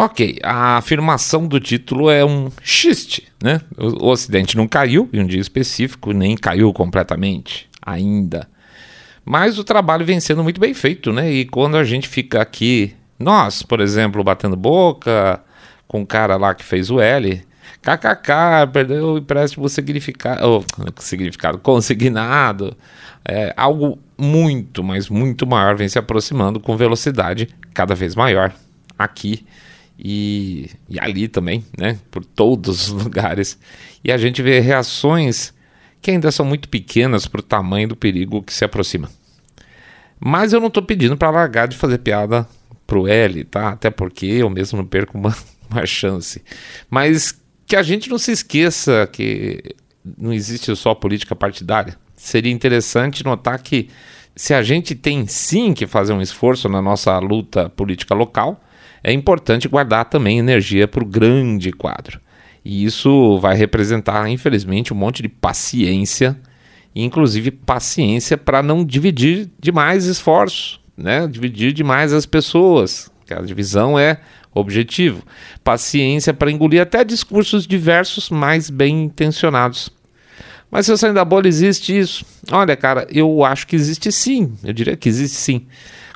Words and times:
Ok, 0.00 0.38
a 0.44 0.76
afirmação 0.76 1.48
do 1.48 1.58
título 1.58 2.08
é 2.08 2.24
um 2.24 2.52
xiste, 2.62 3.26
né? 3.42 3.60
O, 3.76 4.04
o 4.04 4.10
Ocidente 4.10 4.56
não 4.56 4.68
caiu 4.68 5.10
em 5.12 5.18
um 5.18 5.26
dia 5.26 5.40
específico, 5.40 6.12
nem 6.12 6.36
caiu 6.36 6.72
completamente 6.72 7.68
ainda. 7.82 8.48
Mas 9.24 9.58
o 9.58 9.64
trabalho 9.64 10.06
vem 10.06 10.20
sendo 10.20 10.44
muito 10.44 10.60
bem 10.60 10.72
feito, 10.72 11.12
né? 11.12 11.32
E 11.32 11.44
quando 11.46 11.76
a 11.76 11.82
gente 11.82 12.06
fica 12.06 12.40
aqui, 12.40 12.94
nós, 13.18 13.64
por 13.64 13.80
exemplo, 13.80 14.22
batendo 14.22 14.54
boca 14.54 15.42
com 15.88 16.02
o 16.02 16.06
cara 16.06 16.36
lá 16.36 16.54
que 16.54 16.62
fez 16.62 16.92
o 16.92 17.00
L, 17.00 17.44
kkk, 17.82 18.70
perdeu 18.72 19.14
o 19.14 19.18
empréstimo 19.18 19.68
significado, 19.68 20.46
oh, 20.46 21.00
significado 21.00 21.58
consignado, 21.58 22.76
é, 23.24 23.52
algo 23.56 23.98
muito, 24.16 24.84
mas 24.84 25.08
muito 25.08 25.44
maior 25.44 25.74
vem 25.74 25.88
se 25.88 25.98
aproximando 25.98 26.60
com 26.60 26.76
velocidade 26.76 27.48
cada 27.74 27.96
vez 27.96 28.14
maior 28.14 28.54
aqui 28.96 29.44
e, 29.98 30.70
e 30.88 31.00
ali 31.00 31.26
também, 31.26 31.64
né? 31.76 31.98
Por 32.10 32.24
todos 32.24 32.88
os 32.88 32.92
lugares. 33.04 33.58
E 34.04 34.12
a 34.12 34.16
gente 34.16 34.40
vê 34.40 34.60
reações 34.60 35.52
que 36.00 36.10
ainda 36.10 36.30
são 36.30 36.46
muito 36.46 36.68
pequenas 36.68 37.26
para 37.26 37.40
o 37.40 37.42
tamanho 37.42 37.88
do 37.88 37.96
perigo 37.96 38.42
que 38.42 38.54
se 38.54 38.64
aproxima. 38.64 39.10
Mas 40.20 40.52
eu 40.52 40.60
não 40.60 40.68
estou 40.68 40.82
pedindo 40.82 41.16
para 41.16 41.30
largar 41.30 41.66
de 41.66 41.76
fazer 41.76 41.98
piada 41.98 42.48
pro 42.86 43.08
L, 43.08 43.44
tá? 43.44 43.70
Até 43.70 43.90
porque 43.90 44.26
eu 44.26 44.48
mesmo 44.48 44.78
não 44.78 44.86
perco 44.86 45.18
uma, 45.18 45.36
uma 45.68 45.84
chance. 45.84 46.42
Mas 46.88 47.38
que 47.66 47.76
a 47.76 47.82
gente 47.82 48.08
não 48.08 48.18
se 48.18 48.32
esqueça 48.32 49.08
que 49.12 49.74
não 50.16 50.32
existe 50.32 50.74
só 50.76 50.94
política 50.94 51.36
partidária. 51.36 51.96
Seria 52.16 52.52
interessante 52.52 53.24
notar 53.24 53.60
que 53.60 53.88
se 54.34 54.54
a 54.54 54.62
gente 54.62 54.94
tem 54.94 55.26
sim 55.26 55.74
que 55.74 55.86
fazer 55.86 56.12
um 56.12 56.22
esforço 56.22 56.68
na 56.68 56.80
nossa 56.80 57.18
luta 57.18 57.68
política 57.68 58.14
local, 58.14 58.60
é 59.02 59.12
importante 59.12 59.68
guardar 59.68 60.06
também 60.06 60.38
energia 60.38 60.88
para 60.88 61.02
o 61.02 61.06
grande 61.06 61.72
quadro. 61.72 62.20
E 62.64 62.84
isso 62.84 63.38
vai 63.38 63.56
representar, 63.56 64.28
infelizmente, 64.28 64.92
um 64.92 64.96
monte 64.96 65.22
de 65.22 65.28
paciência, 65.28 66.38
inclusive 66.94 67.50
paciência 67.50 68.36
para 68.36 68.62
não 68.62 68.84
dividir 68.84 69.48
demais 69.58 70.04
esforços, 70.04 70.80
né? 70.96 71.26
dividir 71.26 71.72
demais 71.72 72.12
as 72.12 72.26
pessoas. 72.26 73.10
A 73.30 73.42
divisão 73.42 73.98
é 73.98 74.20
objetivo. 74.54 75.22
Paciência 75.62 76.34
para 76.34 76.50
engolir 76.50 76.80
até 76.80 77.04
discursos 77.04 77.66
diversos, 77.66 78.30
mais 78.30 78.70
bem 78.70 79.04
intencionados. 79.04 79.90
Mas 80.70 80.86
se 80.86 80.92
eu 80.92 80.98
sair 80.98 81.14
da 81.14 81.24
bolha, 81.24 81.48
existe 81.48 81.96
isso? 81.96 82.24
Olha, 82.50 82.76
cara, 82.76 83.06
eu 83.10 83.44
acho 83.44 83.66
que 83.66 83.76
existe 83.76 84.10
sim. 84.12 84.52
Eu 84.62 84.72
diria 84.72 84.96
que 84.96 85.08
existe 85.08 85.36
sim 85.36 85.66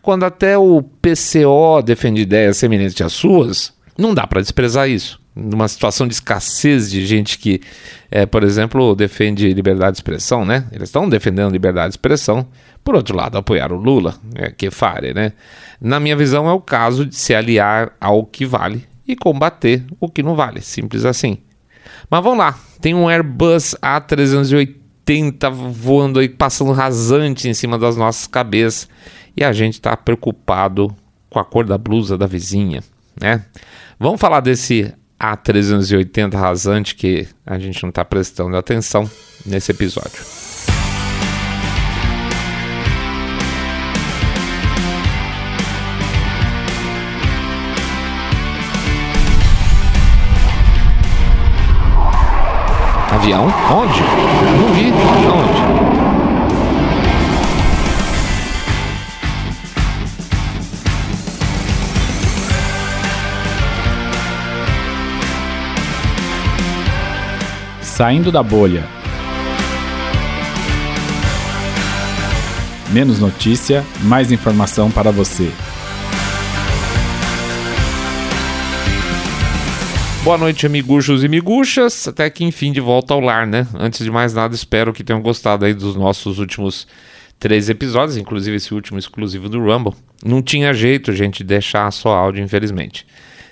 quando 0.03 0.25
até 0.25 0.59
o 0.59 0.83
PCO 0.83 1.81
defende 1.83 2.23
ideias 2.23 2.57
semelhantes 2.57 3.01
às 3.01 3.13
suas, 3.13 3.73
não 3.97 4.13
dá 4.13 4.27
para 4.27 4.41
desprezar 4.41 4.91
isso. 4.91 5.23
Numa 5.35 5.67
situação 5.69 6.07
de 6.07 6.13
escassez 6.13 6.91
de 6.91 7.07
gente 7.07 7.39
que, 7.39 7.61
é, 8.11 8.27
por 8.27 8.43
exemplo, 8.43 8.95
defende 8.95 9.51
liberdade 9.55 9.93
de 9.93 9.99
expressão, 9.99 10.45
né? 10.45 10.67
Eles 10.73 10.89
estão 10.89 11.09
defendendo 11.09 11.53
liberdade 11.53 11.91
de 11.91 11.95
expressão. 11.95 12.47
Por 12.85 12.95
outro 12.95 13.17
lado, 13.17 13.39
apoiar 13.39 13.73
o 13.73 13.77
Lula, 13.77 14.17
é, 14.35 14.51
que 14.51 14.71
fare, 14.71 15.15
né? 15.15 15.33
Na 15.81 15.99
minha 15.99 16.17
visão, 16.17 16.49
é 16.49 16.53
o 16.53 16.61
caso 16.61 17.07
de 17.07 17.15
se 17.15 17.35
aliar 17.35 17.93
ao 17.99 18.27
que 18.27 18.45
vale 18.45 18.87
e 19.07 19.17
combater 19.17 19.85
o 19.99 20.09
que 20.09 20.23
não 20.23 20.35
vale. 20.35 20.61
Simples 20.61 21.05
assim. 21.05 21.39
Mas 22.11 22.23
vamos 22.23 22.39
lá. 22.39 22.59
Tem 22.81 22.93
um 22.93 23.09
Airbus 23.09 23.75
A380 23.81 25.51
voando 25.51 26.19
aí, 26.19 26.29
passando 26.29 26.73
rasante 26.73 27.49
em 27.49 27.55
cima 27.55 27.79
das 27.79 27.97
nossas 27.97 28.27
cabeças 28.27 28.89
e 29.37 29.45
a 29.45 29.53
gente 29.53 29.75
está 29.75 29.97
preocupado 29.97 30.95
com 31.29 31.39
a 31.39 31.45
cor 31.45 31.65
da 31.65 31.79
blusa 31.79 32.19
da 32.19 32.27
vizinha, 32.27 32.83
né? 33.21 33.45
Vamos 33.99 34.21
falar 34.21 34.41
desse 34.41 34.93
A380 35.21 36.35
rasante 36.35 36.95
que 36.95 37.27
a 37.47 37.59
gente 37.59 37.83
não 37.83 37.91
está 37.91 38.05
prestando 38.05 38.57
atenção 38.57 39.09
nesse 39.47 39.71
episódio. 39.71 40.21
Avião? 53.13 53.45
Onde? 53.45 54.01
Não 54.59 54.75
vi. 54.75 54.91
Onde? 54.91 55.52
Saindo 68.03 68.33
da 68.33 68.43
bolha. 68.43 68.85
Menos 72.93 73.21
notícia, 73.21 73.85
mais 74.03 74.33
informação 74.33 74.91
para 74.91 75.13
você. 75.13 75.49
Boa 80.25 80.37
noite, 80.37 80.67
amiguchos 80.67 81.23
e 81.23 81.29
miguchas. 81.29 82.09
Até 82.09 82.29
que 82.29 82.43
enfim 82.43 82.73
de 82.73 82.81
volta 82.81 83.15
ao 83.15 83.21
lar, 83.21 83.47
né? 83.47 83.69
Antes 83.73 84.05
de 84.05 84.11
mais 84.11 84.35
nada, 84.35 84.53
espero 84.53 84.93
que 84.93 85.05
tenham 85.05 85.23
gostado 85.23 85.65
aí 85.65 85.73
dos 85.73 85.95
nossos 85.95 86.41
últimos 86.41 86.89
três 87.39 87.69
episódios, 87.69 88.17
inclusive 88.17 88.57
esse 88.57 88.75
último 88.75 88.99
exclusivo 88.99 89.49
do 89.49 89.61
Rumble. 89.61 89.95
Não 90.25 90.43
tinha 90.43 90.75
jeito, 90.75 91.13
gente, 91.13 91.45
deixar 91.45 91.89
só 91.93 92.17
áudio, 92.17 92.43
infelizmente. 92.43 93.07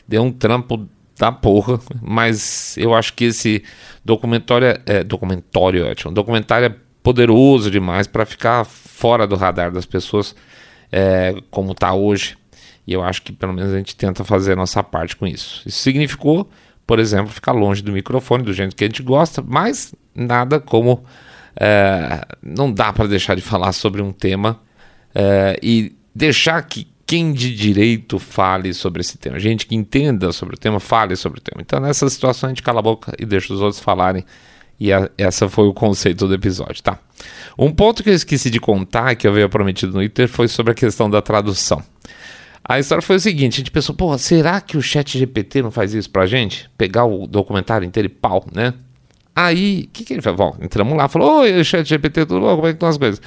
Deu 0.08 0.24
um 0.24 0.32
trampo 0.32 0.88
da 1.20 1.30
porra, 1.30 1.78
mas 2.00 2.74
eu 2.78 2.94
acho 2.94 3.12
que 3.12 3.26
esse 3.26 3.62
documentário 4.02 4.66
é, 4.66 4.80
é 4.86 5.04
documentário 5.04 5.84
é 5.84 5.90
ótimo, 5.90 6.12
documentário 6.12 6.66
é 6.68 6.74
poderoso 7.02 7.70
demais 7.70 8.06
para 8.06 8.24
ficar 8.24 8.64
fora 8.64 9.26
do 9.26 9.36
radar 9.36 9.70
das 9.70 9.84
pessoas 9.84 10.34
é, 10.90 11.34
como 11.50 11.72
está 11.72 11.92
hoje. 11.92 12.38
E 12.86 12.94
eu 12.94 13.02
acho 13.02 13.20
que 13.20 13.32
pelo 13.32 13.52
menos 13.52 13.72
a 13.72 13.76
gente 13.76 13.94
tenta 13.94 14.24
fazer 14.24 14.54
a 14.54 14.56
nossa 14.56 14.82
parte 14.82 15.14
com 15.14 15.26
isso. 15.26 15.62
Isso 15.66 15.78
significou, 15.78 16.50
por 16.86 16.98
exemplo, 16.98 17.30
ficar 17.30 17.52
longe 17.52 17.82
do 17.82 17.92
microfone 17.92 18.42
do 18.42 18.52
jeito 18.54 18.74
que 18.74 18.84
a 18.84 18.86
gente 18.86 19.02
gosta, 19.02 19.44
mas 19.46 19.94
nada 20.14 20.58
como 20.58 21.04
é, 21.54 22.24
não 22.42 22.72
dá 22.72 22.94
para 22.94 23.06
deixar 23.06 23.34
de 23.36 23.42
falar 23.42 23.72
sobre 23.72 24.00
um 24.00 24.10
tema 24.10 24.58
é, 25.14 25.58
e 25.62 25.94
deixar 26.14 26.62
que 26.62 26.89
quem 27.10 27.32
de 27.32 27.52
direito 27.52 28.20
fale 28.20 28.72
sobre 28.72 29.00
esse 29.00 29.18
tema. 29.18 29.36
Gente 29.40 29.66
que 29.66 29.74
entenda 29.74 30.30
sobre 30.30 30.54
o 30.54 30.56
tema, 30.56 30.78
fale 30.78 31.16
sobre 31.16 31.40
o 31.40 31.42
tema. 31.42 31.60
Então, 31.60 31.80
nessa 31.80 32.08
situação, 32.08 32.46
a 32.46 32.50
gente 32.50 32.62
cala 32.62 32.78
a 32.78 32.82
boca 32.82 33.12
e 33.18 33.26
deixa 33.26 33.52
os 33.52 33.60
outros 33.60 33.82
falarem. 33.82 34.24
E 34.78 34.92
a, 34.92 35.10
essa 35.18 35.48
foi 35.48 35.66
o 35.66 35.74
conceito 35.74 36.28
do 36.28 36.32
episódio, 36.32 36.80
tá? 36.80 37.00
Um 37.58 37.72
ponto 37.72 38.04
que 38.04 38.10
eu 38.10 38.14
esqueci 38.14 38.48
de 38.48 38.60
contar, 38.60 39.16
que 39.16 39.26
eu 39.26 39.32
havia 39.32 39.48
prometido 39.48 39.90
no 39.90 39.98
Twitter, 39.98 40.28
foi 40.28 40.46
sobre 40.46 40.70
a 40.70 40.74
questão 40.74 41.10
da 41.10 41.20
tradução. 41.20 41.82
A 42.62 42.78
história 42.78 43.02
foi 43.02 43.16
o 43.16 43.20
seguinte: 43.20 43.54
a 43.54 43.56
gente 43.56 43.72
pensou, 43.72 43.92
pô, 43.92 44.16
será 44.16 44.60
que 44.60 44.76
o 44.76 44.80
chat 44.80 45.18
GPT 45.18 45.62
não 45.62 45.72
faz 45.72 45.92
isso 45.92 46.08
pra 46.08 46.26
gente? 46.26 46.70
Pegar 46.78 47.06
o 47.06 47.26
documentário 47.26 47.84
inteiro 47.84 48.06
e 48.06 48.08
pau, 48.08 48.46
né? 48.54 48.72
Aí, 49.34 49.88
o 49.88 49.88
que, 49.88 50.04
que 50.04 50.12
ele 50.12 50.22
fez? 50.22 50.36
Bom, 50.36 50.56
entramos 50.60 50.96
lá, 50.96 51.08
falou: 51.08 51.40
Oi, 51.40 51.64
chat 51.64 51.88
GPT, 51.88 52.26
tudo 52.26 52.40
bom? 52.40 52.54
Como 52.54 52.68
é 52.68 52.70
que 52.70 52.76
estão 52.76 52.88
as 52.88 52.96
coisas? 52.96 53.20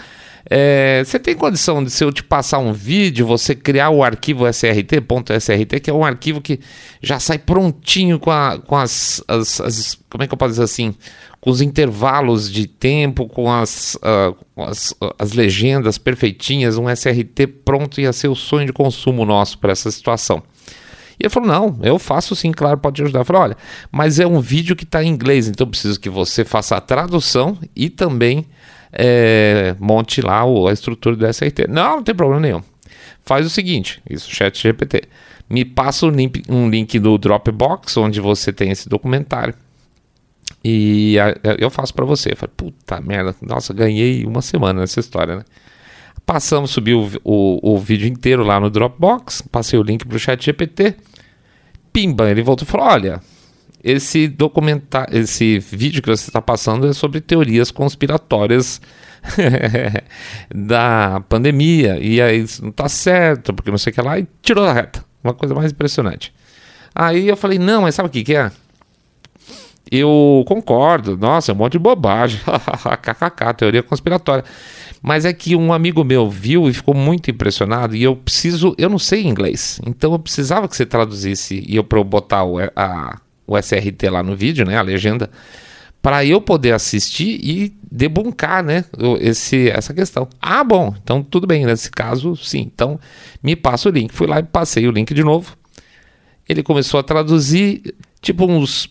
É, 0.49 1.01
você 1.05 1.17
tem 1.17 1.35
condição 1.35 1.83
de, 1.83 1.89
se 1.89 2.03
eu 2.03 2.11
te 2.11 2.23
passar 2.23 2.59
um 2.59 2.73
vídeo, 2.73 3.25
você 3.25 3.55
criar 3.55 3.89
o 3.91 4.03
arquivo 4.03 4.45
srt.srt, 4.45 5.79
que 5.81 5.89
é 5.89 5.93
um 5.93 6.03
arquivo 6.03 6.41
que 6.41 6.59
já 7.01 7.19
sai 7.19 7.37
prontinho 7.37 8.19
com, 8.19 8.29
a, 8.29 8.59
com 8.59 8.75
as, 8.75 9.23
as, 9.27 9.61
as, 9.61 9.97
Como 10.09 10.23
é 10.23 10.27
que 10.27 10.33
eu 10.33 10.37
posso 10.37 10.51
dizer 10.51 10.63
assim? 10.63 10.93
Com 11.39 11.49
os 11.49 11.61
intervalos 11.61 12.51
de 12.51 12.67
tempo, 12.67 13.27
com 13.27 13.51
as, 13.51 13.95
uh, 13.95 14.63
as, 14.63 14.93
as 15.17 15.33
legendas 15.33 15.97
perfeitinhas, 15.97 16.77
um 16.77 16.89
SRT 16.89 17.47
pronto 17.63 18.01
ia 18.01 18.11
ser 18.11 18.27
o 18.27 18.35
sonho 18.35 18.65
de 18.65 18.73
consumo 18.73 19.25
nosso 19.25 19.57
para 19.57 19.71
essa 19.71 19.89
situação. 19.91 20.43
E 21.19 21.23
ele 21.23 21.29
falou: 21.29 21.47
Não, 21.47 21.79
eu 21.83 21.97
faço 21.99 22.35
sim, 22.35 22.51
claro, 22.51 22.77
pode 22.77 23.01
ajudar. 23.01 23.21
Eu 23.21 23.25
falei: 23.25 23.41
Olha, 23.41 23.57
mas 23.91 24.19
é 24.19 24.27
um 24.27 24.39
vídeo 24.39 24.75
que 24.75 24.83
está 24.83 25.03
em 25.03 25.09
inglês, 25.09 25.47
então 25.47 25.68
preciso 25.68 26.00
que 26.00 26.09
você 26.09 26.44
faça 26.44 26.75
a 26.75 26.81
tradução 26.81 27.57
e 27.75 27.89
também 27.89 28.45
é, 28.94 29.75
monte 29.80 30.22
lá 30.22 30.44
a 30.44 30.72
estrutura 30.72 31.16
do 31.16 31.28
SRT. 31.28 31.68
Não, 31.68 31.98
não 31.98 32.04
tem 32.04 32.13
problema 32.13 32.42
nenhum. 32.42 32.62
Faz 33.25 33.45
o 33.45 33.50
seguinte, 33.50 34.01
isso, 34.10 34.34
chat 34.34 34.62
GPT. 34.62 35.04
Me 35.50 35.66
passa 35.66 36.06
um 36.06 36.10
link, 36.10 36.44
um 36.50 36.69
link 36.69 37.00
do 37.00 37.18
Dropbox, 37.18 37.98
onde 37.98 38.19
você 38.19 38.51
tem 38.51 38.72
esse 38.72 38.88
documentário. 38.88 39.54
E 40.63 41.18
a, 41.19 41.30
a, 41.30 41.56
eu 41.60 41.69
faço 41.69 41.94
para 41.94 42.06
você. 42.06 42.31
Eu 42.31 42.38
falei, 42.38 42.54
puta 42.56 43.01
merda, 43.01 43.36
nossa, 43.42 43.74
ganhei 43.74 44.25
uma 44.25 44.42
semana 44.42 44.81
nessa 44.81 45.00
história, 45.00 45.38
né? 45.38 45.44
Passamos, 46.25 46.72
subi 46.72 46.94
o, 46.94 47.10
o, 47.24 47.74
o, 47.74 47.78
vídeo 47.78 48.07
inteiro 48.07 48.44
lá 48.44 48.57
no 48.57 48.69
Dropbox, 48.69 49.42
passei 49.51 49.78
o 49.78 49.84
link 49.84 50.06
pro 50.06 50.18
chat 50.18 50.44
GPT. 50.44 50.95
Pimba, 51.92 52.30
ele 52.30 52.42
voltou 52.42 52.66
e 52.66 52.72
falou: 52.72 52.88
Olha, 52.88 53.22
esse 53.83 54.27
documentário, 54.27 55.18
esse 55.18 55.59
vídeo 55.59 56.01
que 56.01 56.09
você 56.09 56.30
está 56.30 56.41
passando 56.41 56.88
é 56.88 56.94
sobre 56.94 57.19
teorias 57.19 57.69
conspiratórias 57.69 58.80
da 60.53 61.21
pandemia. 61.27 62.00
E 62.00 62.21
aí 62.21 62.45
não 62.62 62.69
está 62.69 62.88
certo, 62.88 63.53
porque 63.53 63.69
não 63.69 63.77
sei 63.77 63.91
o 63.91 63.94
que 63.94 64.01
lá, 64.01 64.18
e 64.18 64.27
tirou 64.41 64.65
da 64.65 64.71
reta. 64.71 65.03
Uma 65.24 65.33
coisa 65.33 65.53
mais 65.53 65.71
impressionante. 65.71 66.33
Aí 66.95 67.27
eu 67.27 67.35
falei, 67.35 67.59
não, 67.59 67.81
mas 67.81 67.95
sabe 67.95 68.07
o 68.07 68.12
que, 68.12 68.24
que 68.24 68.35
é? 68.35 68.51
Eu 69.91 70.44
concordo, 70.47 71.18
nossa, 71.18 71.51
é 71.51 71.53
um 71.53 71.57
monte 71.57 71.74
de 71.74 71.80
bobagem. 71.80 72.39
KKK, 73.01 73.53
teoria 73.56 73.83
conspiratória. 73.83 74.44
Mas 75.01 75.25
é 75.25 75.33
que 75.33 75.56
um 75.56 75.74
amigo 75.74 76.03
meu 76.03 76.30
viu 76.30 76.69
e 76.69 76.74
ficou 76.74 76.95
muito 76.95 77.30
impressionado. 77.30 77.95
E 77.95 78.01
eu 78.01 78.15
preciso, 78.15 78.74
eu 78.77 78.89
não 78.89 78.97
sei 78.97 79.25
inglês. 79.25 79.81
Então 79.85 80.13
eu 80.13 80.19
precisava 80.19 80.68
que 80.68 80.75
você 80.75 80.85
traduzisse 80.85 81.63
e 81.68 81.75
eu 81.75 81.83
para 81.83 82.01
botar 82.03 82.45
o, 82.45 82.57
a, 82.75 83.19
o 83.45 83.57
SRT 83.57 84.10
lá 84.10 84.24
no 84.24 84.36
vídeo, 84.36 84.66
né? 84.66 84.78
A 84.78 84.81
legenda 84.81 85.30
para 86.04 86.25
eu 86.25 86.42
poder 86.42 86.74
assistir 86.74 87.40
e 87.42 87.74
debuncar, 87.90 88.62
né, 88.62 88.84
esse, 89.22 89.69
essa 89.69 89.94
questão. 89.94 90.28
Ah, 90.42 90.62
bom, 90.62 90.94
então 91.01 91.24
tudo 91.24 91.48
bem, 91.48 91.66
nesse 91.66 91.90
caso, 91.90 92.36
sim. 92.36 92.69
Então, 92.74 93.00
me 93.42 93.56
passa 93.56 93.88
o 93.88 93.92
link. 93.92 94.13
Fui 94.13 94.28
lá 94.28 94.40
e 94.40 94.44
passei 94.44 94.86
o 94.86 94.92
link 94.92 95.13
de 95.13 95.24
novo. 95.24 95.56
Ele 96.48 96.62
começou 96.62 97.00
a 97.00 97.04
traduzir, 97.04 97.95
tipo 98.22 98.45
uns 98.45 98.90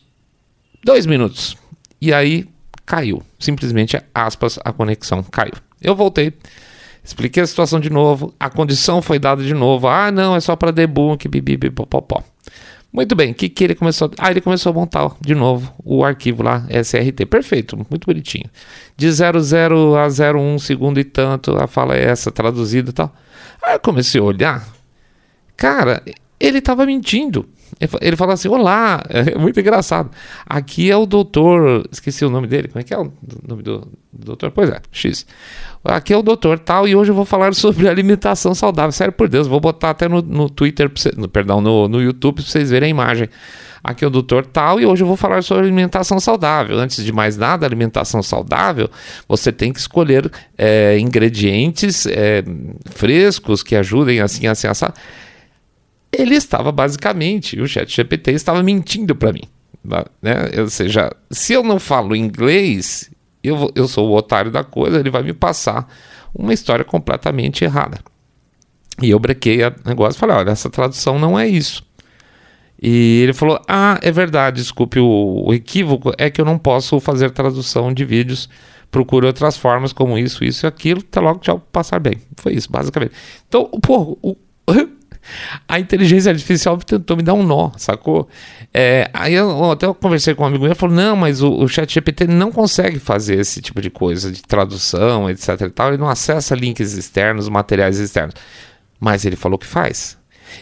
dois 0.82 1.04
minutos. 1.04 1.54
E 2.00 2.14
aí, 2.14 2.48
caiu. 2.86 3.22
Simplesmente, 3.38 4.00
aspas, 4.14 4.58
a 4.64 4.72
conexão 4.72 5.22
caiu. 5.22 5.52
Eu 5.82 5.94
voltei, 5.94 6.32
expliquei 7.04 7.42
a 7.42 7.46
situação 7.46 7.78
de 7.78 7.90
novo, 7.90 8.34
a 8.40 8.48
condição 8.48 9.02
foi 9.02 9.18
dada 9.18 9.42
de 9.42 9.52
novo. 9.52 9.86
Ah, 9.86 10.10
não, 10.10 10.34
é 10.34 10.40
só 10.40 10.56
para 10.56 10.70
debunk, 10.70 11.28
bibi, 11.28 11.70
popopó. 11.70 12.24
Muito 12.92 13.14
bem, 13.16 13.32
o 13.32 13.34
que, 13.34 13.48
que 13.48 13.64
ele 13.64 13.74
começou? 13.74 14.10
Ah, 14.18 14.30
ele 14.30 14.42
começou 14.42 14.70
a 14.70 14.74
montar 14.74 15.16
de 15.18 15.34
novo 15.34 15.72
o 15.82 16.04
arquivo 16.04 16.42
lá, 16.42 16.66
SRT. 16.68 17.24
Perfeito, 17.24 17.74
muito 17.90 18.04
bonitinho. 18.04 18.50
De 18.96 19.10
00 19.10 19.96
a 19.96 20.06
01 20.06 20.58
segundo 20.58 21.00
e 21.00 21.04
tanto, 21.04 21.56
a 21.56 21.66
fala 21.66 21.96
é 21.96 22.04
essa, 22.04 22.30
traduzida 22.30 22.90
e 22.90 22.92
tal. 22.92 23.14
Aí 23.62 23.74
eu 23.76 23.80
comecei 23.80 24.20
a 24.20 24.24
olhar. 24.24 24.68
Cara, 25.56 26.02
ele 26.38 26.58
estava 26.58 26.84
mentindo. 26.84 27.48
Ele 28.00 28.16
falou 28.16 28.34
assim: 28.34 28.48
Olá, 28.48 29.02
é 29.08 29.36
muito 29.36 29.58
engraçado. 29.58 30.10
Aqui 30.46 30.90
é 30.90 30.96
o 30.96 31.06
doutor. 31.06 31.86
Esqueci 31.90 32.24
o 32.24 32.30
nome 32.30 32.46
dele. 32.46 32.68
Como 32.68 32.80
é 32.80 32.84
que 32.84 32.94
é 32.94 32.98
o 32.98 33.12
nome 33.46 33.62
do, 33.62 33.78
do 34.12 34.24
doutor? 34.24 34.50
Pois 34.50 34.70
é, 34.70 34.80
X. 34.90 35.26
Aqui 35.84 36.12
é 36.12 36.16
o 36.16 36.22
doutor 36.22 36.60
tal, 36.60 36.88
e 36.88 36.94
hoje 36.94 37.10
eu 37.10 37.16
vou 37.16 37.24
falar 37.24 37.54
sobre 37.54 37.88
alimentação 37.88 38.54
saudável. 38.54 38.92
Sério 38.92 39.12
por 39.12 39.28
Deus, 39.28 39.48
vou 39.48 39.58
botar 39.58 39.90
até 39.90 40.08
no, 40.08 40.22
no 40.22 40.48
Twitter, 40.48 40.88
no, 41.16 41.28
perdão, 41.28 41.60
no, 41.60 41.88
no 41.88 42.00
YouTube 42.00 42.36
para 42.36 42.44
vocês 42.44 42.70
verem 42.70 42.86
a 42.86 42.90
imagem. 42.90 43.28
Aqui 43.82 44.04
é 44.04 44.06
o 44.06 44.10
doutor 44.10 44.46
tal, 44.46 44.78
e 44.78 44.86
hoje 44.86 45.02
eu 45.02 45.06
vou 45.08 45.16
falar 45.16 45.42
sobre 45.42 45.64
alimentação 45.64 46.20
saudável. 46.20 46.78
Antes 46.78 47.04
de 47.04 47.12
mais 47.12 47.36
nada, 47.36 47.66
alimentação 47.66 48.22
saudável, 48.22 48.88
você 49.26 49.50
tem 49.50 49.72
que 49.72 49.80
escolher 49.80 50.30
é, 50.56 50.96
ingredientes 51.00 52.06
é, 52.06 52.44
frescos 52.92 53.64
que 53.64 53.74
ajudem 53.74 54.20
assim, 54.20 54.46
assim, 54.46 54.68
assim 54.68 54.86
ele 56.12 56.34
estava 56.34 56.70
basicamente, 56.70 57.58
o 57.60 57.66
chat 57.66 57.94
GPT 57.94 58.32
estava 58.32 58.62
mentindo 58.62 59.14
para 59.14 59.32
mim. 59.32 59.44
Né? 60.20 60.34
Ou 60.58 60.68
seja, 60.68 61.10
se 61.30 61.52
eu 61.52 61.62
não 61.62 61.80
falo 61.80 62.14
inglês, 62.14 63.10
eu, 63.42 63.70
eu 63.74 63.88
sou 63.88 64.08
o 64.10 64.16
otário 64.16 64.50
da 64.50 64.62
coisa, 64.62 65.00
ele 65.00 65.10
vai 65.10 65.22
me 65.22 65.32
passar 65.32 65.88
uma 66.34 66.52
história 66.52 66.84
completamente 66.84 67.64
errada. 67.64 67.98
E 69.00 69.10
eu 69.10 69.18
brequei 69.18 69.64
o 69.64 69.74
negócio 69.86 70.18
e 70.18 70.20
falei: 70.20 70.36
olha, 70.36 70.50
essa 70.50 70.68
tradução 70.68 71.18
não 71.18 71.38
é 71.38 71.48
isso. 71.48 71.82
E 72.80 73.20
ele 73.22 73.32
falou: 73.32 73.60
ah, 73.66 73.98
é 74.02 74.12
verdade, 74.12 74.60
desculpe, 74.60 74.98
o, 74.98 75.44
o 75.46 75.54
equívoco 75.54 76.12
é 76.18 76.30
que 76.30 76.40
eu 76.40 76.44
não 76.44 76.58
posso 76.58 77.00
fazer 77.00 77.30
tradução 77.30 77.92
de 77.92 78.04
vídeos. 78.04 78.48
Procure 78.90 79.26
outras 79.26 79.56
formas 79.56 79.90
como 79.90 80.18
isso, 80.18 80.44
isso 80.44 80.66
e 80.66 80.68
aquilo, 80.68 81.00
até 81.00 81.18
logo, 81.18 81.40
tchau, 81.40 81.58
passar 81.72 81.98
bem. 81.98 82.18
Foi 82.36 82.52
isso, 82.52 82.70
basicamente. 82.70 83.12
Então, 83.48 83.70
pô, 83.80 84.18
o, 84.22 84.36
a 85.68 85.78
inteligência 85.78 86.30
artificial 86.30 86.76
tentou 86.78 87.16
me 87.16 87.22
dar 87.22 87.34
um 87.34 87.42
nó, 87.42 87.70
sacou? 87.76 88.28
É, 88.72 89.08
aí 89.12 89.34
eu 89.34 89.70
até 89.70 89.92
conversei 89.94 90.34
com 90.34 90.42
um 90.42 90.46
amigo 90.46 90.64
meu 90.64 90.72
e 90.72 90.76
falou: 90.76 90.94
não, 90.94 91.16
mas 91.16 91.42
o, 91.42 91.50
o 91.50 91.68
chat 91.68 91.92
GPT 91.92 92.26
não 92.26 92.50
consegue 92.50 92.98
fazer 92.98 93.38
esse 93.38 93.60
tipo 93.60 93.80
de 93.80 93.90
coisa, 93.90 94.30
de 94.30 94.42
tradução, 94.42 95.28
etc 95.30 95.60
e 95.60 95.70
tal. 95.70 95.88
Ele 95.88 95.98
não 95.98 96.08
acessa 96.08 96.54
links 96.54 96.92
externos, 96.94 97.48
materiais 97.48 97.98
externos. 97.98 98.34
Mas 99.00 99.24
ele 99.24 99.36
falou 99.36 99.58
que 99.58 99.66
faz. 99.66 100.18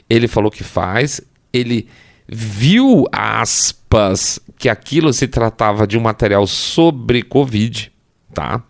Ele 0.08 0.28
falou 0.28 0.50
que 0.50 0.62
faz, 0.62 1.20
ele 1.52 1.88
viu 2.28 3.06
aspas 3.10 4.38
que 4.56 4.68
aquilo 4.68 5.12
se 5.12 5.26
tratava 5.26 5.86
de 5.86 5.98
um 5.98 6.00
material 6.00 6.46
sobre 6.46 7.22
Covid, 7.22 7.90
tá? 8.32 8.62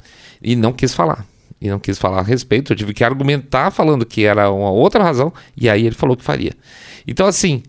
E 0.43 0.57
não 0.57 0.73
quis 0.73 0.95
falar 0.95 1.27
e 1.61 1.69
não 1.69 1.79
quis 1.79 1.99
falar 1.99 2.21
a 2.21 2.23
respeito. 2.23 2.73
Eu 2.73 2.77
tive 2.77 2.95
que 2.95 3.05
argumentar 3.05 3.71
falando 3.71 4.07
que 4.07 4.25
era 4.25 4.51
uma 4.51 4.71
outra 4.71 5.05
razão 5.05 5.33
e 5.57 5.69
aí 5.69 5.87
ele 5.87 5.95
falou 5.95 6.17
que 6.17 6.25
faria. 6.25 6.53
Então, 7.07 7.27
assim, 7.27 7.63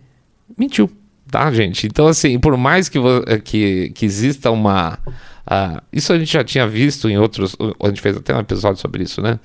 mentiu, 0.57 0.89
tá, 1.29 1.51
gente? 1.51 1.87
Então, 1.87 2.07
assim, 2.07 2.39
por 2.39 2.55
mais 2.55 2.87
que, 2.87 2.99
que, 3.43 3.91
que 3.93 4.05
exista 4.05 4.49
uma. 4.51 4.97
Uh, 5.41 5.81
isso 5.91 6.13
a 6.13 6.19
gente 6.19 6.31
já 6.31 6.43
tinha 6.43 6.67
visto 6.67 7.09
em 7.09 7.17
outros. 7.17 7.55
A 7.83 7.87
gente 7.87 8.01
fez 8.01 8.15
até 8.15 8.33
um 8.35 8.39
episódio 8.39 8.79
sobre 8.79 9.03
isso, 9.03 9.21
né? 9.21 9.39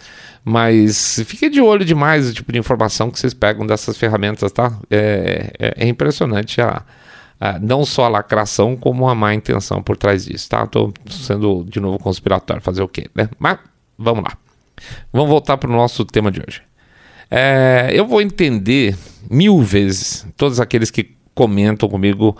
Mas 0.45 1.21
fique 1.27 1.49
de 1.49 1.61
olho 1.61 1.85
demais 1.85 2.29
o 2.29 2.33
tipo 2.33 2.53
de 2.53 2.59
informação 2.59 3.11
que 3.11 3.19
vocês 3.19 3.35
pegam 3.35 3.67
dessas 3.67 3.97
ferramentas, 3.97 4.53
tá? 4.53 4.79
É, 4.89 5.51
é, 5.59 5.75
é 5.85 5.89
impressionante 5.89 6.61
a. 6.61 6.85
não 7.61 7.85
só 7.85 8.05
a 8.05 8.09
lacração, 8.09 8.77
como 8.77 9.09
a 9.09 9.15
má 9.15 9.35
intenção 9.35 9.83
por 9.83 9.97
trás 9.97 10.27
disso, 10.27 10.49
tá? 10.49 10.65
Tô 10.67 10.93
sendo 11.11 11.65
de 11.65 11.81
novo 11.81 11.99
conspiratório, 11.99 12.63
fazer 12.63 12.83
o 12.83 12.89
quê, 12.89 13.11
né? 13.15 13.29
Mas 13.41 13.59
Vamos 13.99 14.25
lá. 14.25 14.37
Vamos 15.13 15.29
voltar 15.29 15.57
para 15.57 15.71
o 15.71 15.73
nosso 15.73 16.05
tema 16.05 16.31
de 16.31 16.41
hoje. 16.41 16.63
É, 17.31 17.91
eu 17.93 18.07
vou 18.07 18.21
entender 18.21 18.97
mil 19.31 19.61
vezes 19.61 20.27
todos 20.37 20.61
aqueles 20.61 20.91
que 20.91 21.17
comentam 21.35 21.89
comigo 21.89 22.37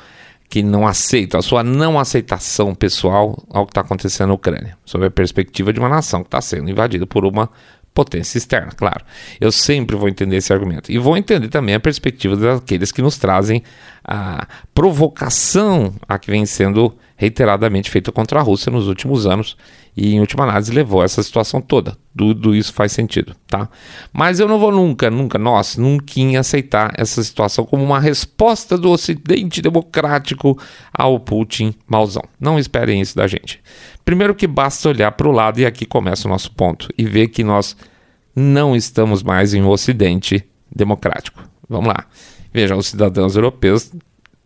que 0.49 0.63
não 0.63 0.87
aceitam, 0.87 1.41
a 1.41 1.43
sua 1.43 1.65
não 1.65 1.99
aceitação 1.99 2.75
pessoal 2.75 3.37
ao 3.51 3.67
que 3.67 3.73
está 3.73 3.81
acontecendo 3.81 4.29
na 4.29 4.35
Ucrânia, 4.35 4.79
sob 4.85 5.05
a 5.05 5.11
perspectiva 5.11 5.73
de 5.73 5.81
uma 5.81 5.89
nação 5.89 6.23
que 6.23 6.29
está 6.29 6.41
sendo 6.41 6.71
invadida 6.71 7.05
por 7.05 7.25
uma 7.25 7.51
potência 7.93 8.39
externa, 8.39 8.71
claro. 8.77 9.05
Eu 9.41 9.51
sempre 9.51 9.97
vou 9.97 10.09
entender 10.09 10.37
esse 10.37 10.53
argumento. 10.53 10.93
E 10.93 10.99
vou 10.99 11.17
entender 11.17 11.49
também 11.49 11.75
a 11.75 11.81
perspectiva 11.81 12.37
daqueles 12.37 12.93
que 12.93 13.01
nos 13.01 13.17
trazem 13.17 13.63
a 14.05 14.47
provocação 14.75 15.95
a 16.07 16.19
que 16.19 16.31
vem 16.31 16.45
sendo 16.45 16.95
reiteradamente 17.17 17.91
feita 17.91 18.13
contra 18.13 18.39
a 18.39 18.43
Rússia 18.43 18.71
nos 18.71 18.87
últimos 18.87 19.27
anos 19.27 19.57
e, 19.97 20.15
em 20.15 20.21
última 20.21 20.45
análise, 20.45 20.71
levou 20.71 21.01
a 21.01 21.05
essa 21.05 21.23
situação 21.23 21.61
toda. 21.61 21.97
Tudo 22.17 22.55
isso 22.55 22.73
faz 22.73 22.93
sentido, 22.93 23.35
tá? 23.47 23.69
Mas 24.13 24.39
eu 24.39 24.47
não 24.47 24.59
vou 24.59 24.71
nunca, 24.71 25.11
nunca, 25.11 25.39
nós, 25.39 25.77
nunca 25.77 26.07
aceitar 26.39 26.93
essa 26.97 27.23
situação 27.25 27.65
como 27.65 27.83
uma 27.83 27.99
resposta 27.99 28.77
do 28.77 28.91
Ocidente 28.91 29.63
democrático 29.63 30.59
ao 30.93 31.19
Putin 31.19 31.75
mauzão. 31.87 32.23
Não 32.39 32.59
esperem 32.59 33.01
isso 33.01 33.17
da 33.17 33.27
gente. 33.27 33.61
Primeiro 34.05 34.35
que 34.35 34.47
basta 34.47 34.89
olhar 34.89 35.13
para 35.13 35.29
o 35.29 35.33
lado, 35.33 35.59
e 35.59 35.67
aqui 35.67 35.87
começa 35.87 36.29
o 36.29 36.31
nosso 36.31 36.53
ponto, 36.53 36.89
e 36.97 37.05
ver 37.05 37.29
que 37.29 37.43
nós 37.43 37.77
não 38.35 38.77
estamos 38.77 39.23
mais 39.23 39.55
em 39.55 39.63
um 39.63 39.69
Ocidente 39.69 40.45
democrático. 40.75 41.43
Vamos 41.69 41.89
lá. 41.89 42.05
Vejam, 42.53 42.79
os 42.79 42.87
cidadãos 42.87 43.35
europeus 43.35 43.91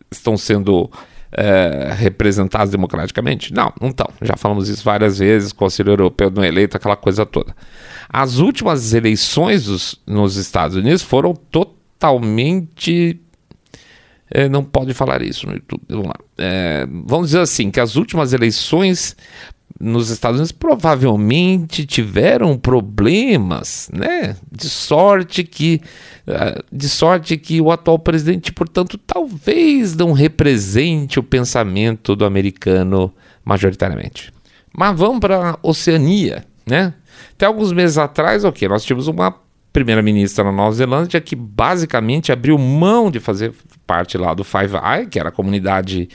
estão 0.09 0.37
sendo 0.37 0.89
é, 1.31 1.93
representados 1.95 2.71
democraticamente? 2.71 3.53
Não, 3.53 3.73
não 3.79 3.89
estão. 3.89 4.07
Já 4.21 4.35
falamos 4.37 4.69
isso 4.69 4.83
várias 4.83 5.19
vezes, 5.19 5.53
Conselho 5.53 5.91
Europeu 5.91 6.29
não 6.29 6.43
eleito, 6.43 6.77
aquela 6.77 6.95
coisa 6.95 7.25
toda. 7.25 7.55
As 8.09 8.37
últimas 8.37 8.93
eleições 8.93 9.65
dos, 9.65 9.99
nos 10.05 10.35
Estados 10.35 10.75
Unidos 10.75 11.01
foram 11.01 11.33
totalmente. 11.33 13.19
É, 14.29 14.47
não 14.47 14.63
pode 14.63 14.93
falar 14.93 15.21
isso 15.21 15.47
no 15.47 15.53
YouTube. 15.53 15.81
Vamos 15.89 16.07
lá. 16.07 16.15
É, 16.37 16.85
vamos 17.05 17.27
dizer 17.27 17.41
assim, 17.41 17.69
que 17.69 17.79
as 17.79 17.95
últimas 17.95 18.33
eleições 18.33 19.15
nos 19.81 20.09
Estados 20.09 20.37
Unidos 20.37 20.51
provavelmente 20.51 21.85
tiveram 21.85 22.57
problemas, 22.57 23.89
né? 23.91 24.35
De 24.51 24.69
sorte 24.69 25.43
que 25.43 25.81
eh, 26.27 26.63
de 26.71 26.87
sorte 26.87 27.35
que 27.35 27.59
o 27.59 27.71
atual 27.71 27.97
presidente, 27.97 28.53
portanto, 28.53 28.97
talvez 28.97 29.95
não 29.95 30.11
represente 30.11 31.19
o 31.19 31.23
pensamento 31.23 32.15
do 32.15 32.25
americano 32.25 33.11
majoritariamente. 33.43 34.31
Mas 34.71 34.97
vamos 34.97 35.19
para 35.19 35.51
a 35.51 35.59
Oceania, 35.63 36.45
né? 36.65 36.93
Até 37.33 37.47
alguns 37.47 37.73
meses 37.73 37.97
atrás, 37.97 38.43
ok, 38.45 38.67
nós 38.67 38.83
tivemos 38.83 39.07
uma 39.07 39.35
primeira-ministra 39.73 40.43
na 40.43 40.51
Nova 40.51 40.73
Zelândia 40.73 41.19
que 41.19 41.35
basicamente 41.35 42.31
abriu 42.31 42.57
mão 42.57 43.09
de 43.09 43.19
fazer 43.19 43.53
parte 43.87 44.17
lá 44.17 44.33
do 44.33 44.43
Five 44.43 44.75
Eye, 44.75 45.07
que 45.07 45.19
era 45.19 45.29
a 45.29 45.31
comunidade 45.31 46.09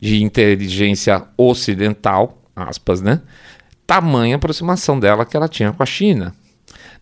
de 0.00 0.22
inteligência 0.22 1.24
ocidental, 1.36 2.37
aspas, 2.62 3.00
né? 3.00 3.20
Tamanha 3.86 4.36
aproximação 4.36 4.98
dela 4.98 5.24
que 5.24 5.36
ela 5.36 5.48
tinha 5.48 5.72
com 5.72 5.82
a 5.82 5.86
China. 5.86 6.34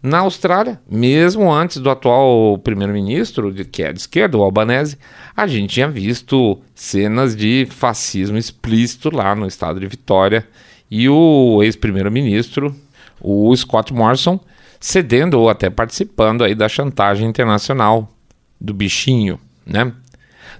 Na 0.02 0.18
Austrália, 0.18 0.80
mesmo 0.88 1.52
antes 1.52 1.78
do 1.78 1.90
atual 1.90 2.58
primeiro-ministro, 2.58 3.52
que 3.52 3.82
é 3.82 3.92
de 3.92 4.00
esquerda, 4.00 4.36
o 4.36 4.42
Albanese, 4.42 4.98
a 5.36 5.46
gente 5.46 5.74
tinha 5.74 5.88
visto 5.88 6.60
cenas 6.74 7.34
de 7.34 7.66
fascismo 7.70 8.36
explícito 8.36 9.14
lá 9.14 9.34
no 9.34 9.46
estado 9.46 9.80
de 9.80 9.86
Vitória 9.86 10.46
e 10.90 11.08
o 11.08 11.60
ex-primeiro-ministro, 11.62 12.74
o 13.20 13.54
Scott 13.56 13.92
Morrison, 13.92 14.38
cedendo 14.78 15.40
ou 15.40 15.48
até 15.48 15.70
participando 15.70 16.44
aí 16.44 16.54
da 16.54 16.68
chantagem 16.68 17.28
internacional 17.28 18.12
do 18.60 18.72
bichinho, 18.72 19.40
né? 19.66 19.92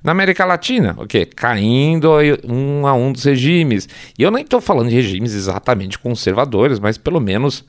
Na 0.03 0.13
América 0.13 0.45
Latina, 0.45 0.95
o 0.99 1.07
quê? 1.07 1.27
Caindo 1.27 2.13
um 2.47 2.87
a 2.87 2.95
um 2.95 3.13
dos 3.13 3.25
regimes. 3.25 3.89
E 4.19 4.23
eu 4.23 4.31
nem 4.31 4.45
estou 4.45 4.61
falando 4.61 4.89
de 4.89 4.95
regimes 4.95 5.35
exatamente 5.35 5.99
conservadores, 5.99 6.79
mas 6.79 6.97
pelo 6.99 7.21
menos 7.21 7.65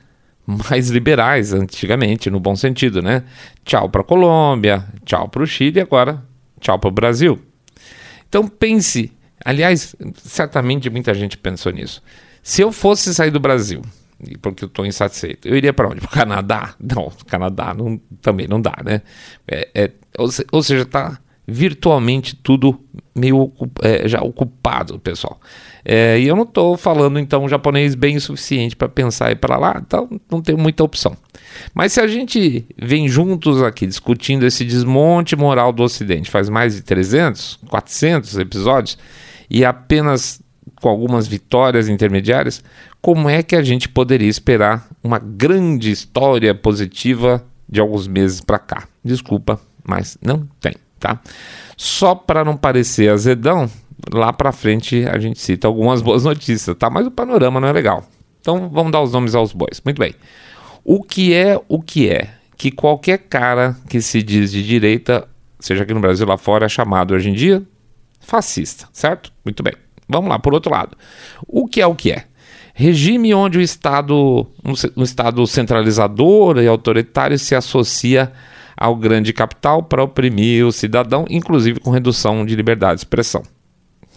mais 0.46 0.88
liberais 0.88 1.52
antigamente, 1.52 2.30
no 2.30 2.40
bom 2.40 2.56
sentido, 2.56 3.02
né? 3.02 3.24
Tchau 3.64 3.88
para 3.90 4.00
a 4.00 4.04
Colômbia, 4.04 4.84
tchau 5.04 5.28
para 5.28 5.42
o 5.42 5.46
Chile, 5.46 5.80
agora 5.80 6.22
tchau 6.60 6.78
para 6.78 6.88
o 6.88 6.92
Brasil. 6.92 7.38
Então 8.28 8.46
pense, 8.46 9.12
aliás, 9.44 9.94
certamente 10.16 10.88
muita 10.90 11.14
gente 11.14 11.36
pensou 11.36 11.72
nisso. 11.72 12.02
Se 12.42 12.62
eu 12.62 12.72
fosse 12.72 13.14
sair 13.14 13.30
do 13.30 13.40
Brasil, 13.40 13.82
porque 14.40 14.64
eu 14.64 14.68
estou 14.68 14.84
insatisfeito, 14.86 15.46
eu 15.48 15.56
iria 15.56 15.72
para 15.72 15.88
onde? 15.88 16.00
Para 16.00 16.08
o 16.08 16.12
Canadá? 16.12 16.74
Não, 16.80 17.12
Canadá 17.26 17.74
não, 17.74 18.00
também 18.20 18.46
não 18.48 18.60
dá, 18.60 18.76
né? 18.84 19.02
É, 19.46 19.68
é, 19.74 19.90
ou, 20.18 20.30
se, 20.30 20.46
ou, 20.50 20.62
seja, 20.62 20.82
está 20.82 21.18
virtualmente 21.50 22.36
tudo 22.36 22.78
meio 23.16 23.50
é, 23.82 24.06
já 24.06 24.20
ocupado, 24.20 24.98
pessoal. 24.98 25.40
É, 25.82 26.20
e 26.20 26.28
eu 26.28 26.36
não 26.36 26.42
estou 26.42 26.76
falando 26.76 27.18
então 27.18 27.48
japonês 27.48 27.94
bem 27.94 28.16
o 28.16 28.20
suficiente 28.20 28.76
para 28.76 28.88
pensar 28.88 29.32
ir 29.32 29.36
para 29.36 29.56
lá, 29.56 29.82
então 29.84 30.20
não 30.30 30.42
tem 30.42 30.54
muita 30.54 30.84
opção. 30.84 31.16
Mas 31.74 31.94
se 31.94 32.00
a 32.00 32.06
gente 32.06 32.66
vem 32.76 33.08
juntos 33.08 33.62
aqui 33.62 33.86
discutindo 33.86 34.44
esse 34.44 34.62
desmonte 34.62 35.34
moral 35.34 35.72
do 35.72 35.82
Ocidente, 35.82 36.30
faz 36.30 36.50
mais 36.50 36.76
de 36.76 36.82
300, 36.82 37.60
400 37.70 38.38
episódios, 38.38 38.98
e 39.48 39.64
apenas 39.64 40.42
com 40.82 40.90
algumas 40.90 41.26
vitórias 41.26 41.88
intermediárias, 41.88 42.62
como 43.00 43.26
é 43.26 43.42
que 43.42 43.56
a 43.56 43.62
gente 43.62 43.88
poderia 43.88 44.28
esperar 44.28 44.86
uma 45.02 45.18
grande 45.18 45.90
história 45.90 46.54
positiva 46.54 47.42
de 47.66 47.80
alguns 47.80 48.06
meses 48.06 48.42
para 48.42 48.58
cá? 48.58 48.86
Desculpa, 49.02 49.58
mas 49.82 50.18
não 50.20 50.46
tem, 50.60 50.74
tá? 50.98 51.20
Só 51.76 52.14
para 52.14 52.44
não 52.44 52.56
parecer 52.56 53.10
azedão, 53.10 53.70
lá 54.12 54.32
para 54.32 54.52
frente 54.52 55.06
a 55.06 55.18
gente 55.18 55.40
cita 55.40 55.66
algumas 55.66 56.00
boas 56.02 56.24
notícias, 56.24 56.76
tá? 56.76 56.90
Mas 56.90 57.06
o 57.06 57.10
panorama 57.10 57.60
não 57.60 57.68
é 57.68 57.72
legal. 57.72 58.04
Então 58.40 58.68
vamos 58.68 58.92
dar 58.92 59.02
os 59.02 59.12
nomes 59.12 59.34
aos 59.34 59.52
bois. 59.52 59.80
Muito 59.84 59.98
bem. 59.98 60.14
O 60.84 61.02
que 61.02 61.34
é 61.34 61.60
o 61.68 61.80
que 61.80 62.08
é? 62.08 62.30
Que 62.56 62.70
qualquer 62.70 63.18
cara 63.18 63.76
que 63.88 64.00
se 64.00 64.22
diz 64.22 64.50
de 64.50 64.64
direita, 64.64 65.28
seja 65.60 65.82
aqui 65.82 65.94
no 65.94 66.00
Brasil 66.00 66.26
ou 66.26 66.30
lá 66.30 66.38
fora, 66.38 66.66
é 66.66 66.68
chamado 66.68 67.14
hoje 67.14 67.30
em 67.30 67.34
dia 67.34 67.62
fascista, 68.20 68.86
certo? 68.92 69.32
Muito 69.44 69.62
bem. 69.62 69.72
Vamos 70.08 70.28
lá, 70.28 70.38
por 70.38 70.54
outro 70.54 70.70
lado. 70.70 70.96
O 71.46 71.66
que 71.66 71.80
é 71.80 71.86
o 71.86 71.94
que 71.94 72.12
é? 72.12 72.24
Regime 72.74 73.34
onde 73.34 73.58
o 73.58 73.60
Estado, 73.60 74.46
um, 74.64 74.72
um 74.96 75.02
Estado 75.02 75.44
centralizador 75.46 76.58
e 76.58 76.68
autoritário 76.68 77.38
se 77.38 77.54
associa 77.54 78.32
ao 78.78 78.94
grande 78.94 79.32
capital 79.32 79.82
para 79.82 80.02
oprimir 80.02 80.64
o 80.64 80.72
cidadão, 80.72 81.24
inclusive 81.28 81.80
com 81.80 81.90
redução 81.90 82.46
de 82.46 82.54
liberdade 82.54 82.96
de 82.96 83.00
expressão 83.00 83.42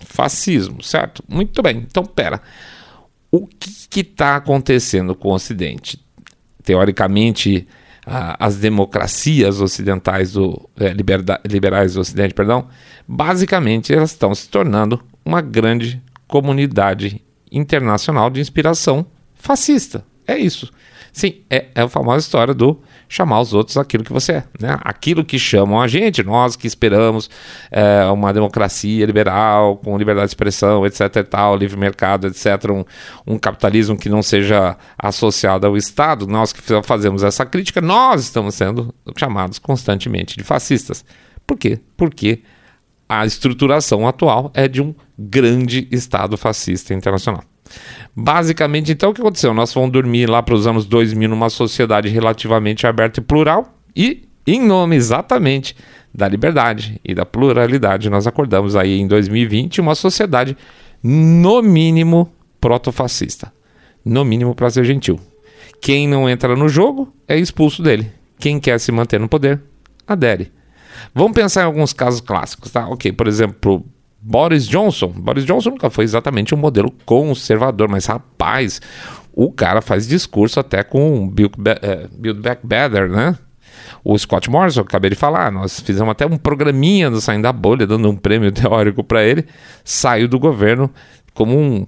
fascismo, 0.06 0.84
certo? 0.84 1.24
Muito 1.28 1.62
bem. 1.62 1.86
Então, 1.90 2.06
pera. 2.06 2.42
O 3.32 3.48
que 3.48 4.02
está 4.02 4.36
acontecendo 4.36 5.16
com 5.16 5.30
o 5.30 5.34
Ocidente? 5.34 6.04
Teoricamente, 6.64 7.68
as 8.06 8.58
democracias 8.58 9.62
ocidentais 9.62 10.34
do 10.34 10.70
é, 10.78 10.94
liberais 11.48 11.94
do 11.94 12.02
Ocidente, 12.02 12.34
perdão, 12.34 12.68
basicamente 13.08 13.94
elas 13.94 14.12
estão 14.12 14.36
se 14.36 14.50
tornando 14.50 15.02
uma 15.24 15.42
grande 15.42 16.02
comunidade 16.28 17.22
internacional 17.52 18.30
de 18.30 18.42
inspiração 18.42 19.06
fascista. 19.34 20.04
É 20.28 20.38
isso. 20.38 20.72
Sim, 21.14 21.42
é, 21.50 21.68
é 21.76 21.82
a 21.82 21.90
famosa 21.90 22.26
história 22.26 22.54
do 22.54 22.82
chamar 23.12 23.42
os 23.42 23.54
outros 23.54 23.76
aquilo 23.76 24.06
que 24.06 24.14
você 24.14 24.32
é. 24.32 24.44
Né? 24.58 24.80
Aquilo 24.84 25.26
que 25.26 25.38
chamam 25.38 25.82
a 25.82 25.88
gente, 25.88 26.24
nós 26.24 26.56
que 26.56 26.66
esperamos 26.66 27.30
é, 27.70 28.06
uma 28.06 28.32
democracia 28.32 29.06
liberal, 29.06 29.76
com 29.76 29.98
liberdade 29.98 30.28
de 30.28 30.32
expressão, 30.32 30.86
etc. 30.86 31.28
Tal, 31.30 31.58
livre 31.58 31.78
mercado, 31.78 32.28
etc. 32.28 32.72
Um, 32.72 32.86
um 33.34 33.38
capitalismo 33.38 33.98
que 33.98 34.08
não 34.08 34.24
seja 34.24 34.78
associado 34.98 35.68
ao 35.68 35.76
Estado, 35.76 36.26
nós 36.26 36.54
que 36.54 36.62
fazemos 36.84 37.22
essa 37.22 37.46
crítica, 37.46 37.82
nós 37.82 38.22
estamos 38.22 38.56
sendo 38.56 38.96
chamados 39.18 39.60
constantemente 39.60 40.38
de 40.38 40.44
fascistas. 40.46 41.04
Por 41.46 41.58
quê? 41.58 41.82
Porque 41.98 42.44
a 43.10 43.26
estruturação 43.26 44.08
atual 44.08 44.52
é 44.54 44.70
de 44.70 44.82
um 44.82 44.96
grande 45.20 45.86
Estado 45.92 46.38
fascista 46.38 46.94
internacional. 46.94 47.44
Basicamente, 48.16 48.92
então, 48.92 49.12
o 49.12 49.14
que 49.14 49.22
aconteceu? 49.22 49.54
Nós 49.54 49.72
fomos 49.72 49.92
dormir 49.92 50.30
lá 50.30 50.42
para 50.44 50.56
os 50.56 50.68
anos 50.68 50.86
2000 50.86 51.30
numa 51.30 51.50
sociedade 51.50 52.10
relativamente 52.10 52.86
aberta 52.86 53.20
e 53.20 53.24
plural 53.24 53.78
e, 53.96 54.28
em 54.46 54.62
nome 54.62 54.96
exatamente 54.96 55.76
da 56.14 56.28
liberdade 56.28 57.00
e 57.04 57.14
da 57.14 57.26
pluralidade, 57.26 58.10
nós 58.10 58.28
acordamos 58.28 58.76
aí 58.76 59.00
em 59.00 59.08
2020 59.08 59.80
uma 59.80 59.96
sociedade, 59.96 60.58
no 61.02 61.62
mínimo, 61.62 62.32
protofascista. 62.60 63.52
No 64.04 64.26
mínimo, 64.26 64.54
para 64.54 64.70
ser 64.70 64.84
gentil. 64.84 65.20
Quem 65.82 66.08
não 66.08 66.30
entra 66.30 66.56
no 66.56 66.68
jogo 66.68 67.14
é 67.28 67.38
expulso 67.38 67.82
dele. 67.82 68.12
Quem 68.40 68.60
quer 68.60 68.80
se 68.80 68.92
manter 68.92 69.20
no 69.20 69.30
poder, 69.30 69.62
adere. 70.08 70.52
Vamos 71.14 71.34
pensar 71.34 71.62
em 71.62 71.66
alguns 71.66 71.94
casos 71.94 72.22
clássicos, 72.22 72.72
tá? 72.72 72.88
Ok, 72.88 73.12
por 73.12 73.28
exemplo, 73.28 73.86
Boris 74.22 74.68
Johnson. 74.68 75.08
Boris 75.08 75.46
Johnson 75.46 75.72
nunca 75.72 75.90
foi 75.90 76.04
exatamente 76.04 76.54
um 76.54 76.58
modelo 76.58 76.94
conservador, 77.06 77.90
mas 77.90 78.06
rapaz, 78.06 78.80
o 79.34 79.52
cara 79.52 79.82
faz 79.82 80.08
discurso 80.08 80.60
até 80.60 80.84
com 80.84 81.28
Build, 81.28 81.56
Build 82.18 82.42
Back 82.42 82.66
Better, 82.66 83.10
né? 83.10 83.38
O 84.04 84.18
Scott 84.18 84.50
Morrison, 84.50 84.82
acabei 84.82 85.10
de 85.10 85.16
falar, 85.16 85.52
nós 85.52 85.80
fizemos 85.80 86.12
até 86.12 86.26
um 86.26 86.38
programinha 86.38 87.10
do 87.10 87.22
Saindo 87.22 87.44
da 87.44 87.54
Bolha, 87.54 87.88
dando 87.88 88.10
um 88.10 88.16
prêmio 88.16 88.52
teórico 88.54 89.04
para 89.04 89.24
ele, 89.24 89.46
saiu 89.84 90.28
do 90.28 90.40
governo 90.40 90.90
como 91.34 91.58
um 91.58 91.88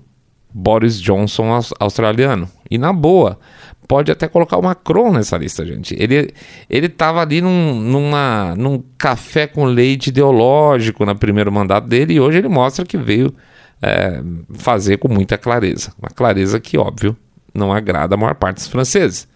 Boris 0.53 0.99
Johnson 1.01 1.59
australiano. 1.79 2.47
E 2.69 2.77
na 2.77 2.93
boa, 2.93 3.39
pode 3.87 4.11
até 4.11 4.27
colocar 4.27 4.57
o 4.57 4.61
Macron 4.61 5.11
nessa 5.11 5.37
lista, 5.37 5.65
gente. 5.65 5.95
Ele, 5.99 6.33
ele 6.69 6.89
tava 6.89 7.21
ali 7.21 7.41
num, 7.41 7.79
numa, 7.79 8.55
num 8.55 8.83
café 8.97 9.47
com 9.47 9.65
leite 9.65 10.07
ideológico 10.07 11.05
no 11.05 11.15
primeiro 11.15 11.51
mandato 11.51 11.87
dele 11.87 12.13
e 12.13 12.19
hoje 12.19 12.37
ele 12.37 12.47
mostra 12.47 12.85
que 12.85 12.97
veio 12.97 13.33
é, 13.81 14.21
fazer 14.53 14.97
com 14.97 15.07
muita 15.07 15.37
clareza. 15.37 15.93
Uma 15.99 16.09
clareza 16.09 16.59
que, 16.59 16.77
óbvio, 16.77 17.15
não 17.53 17.71
agrada 17.71 18.15
a 18.15 18.17
maior 18.17 18.35
parte 18.35 18.55
dos 18.55 18.67
franceses. 18.67 19.27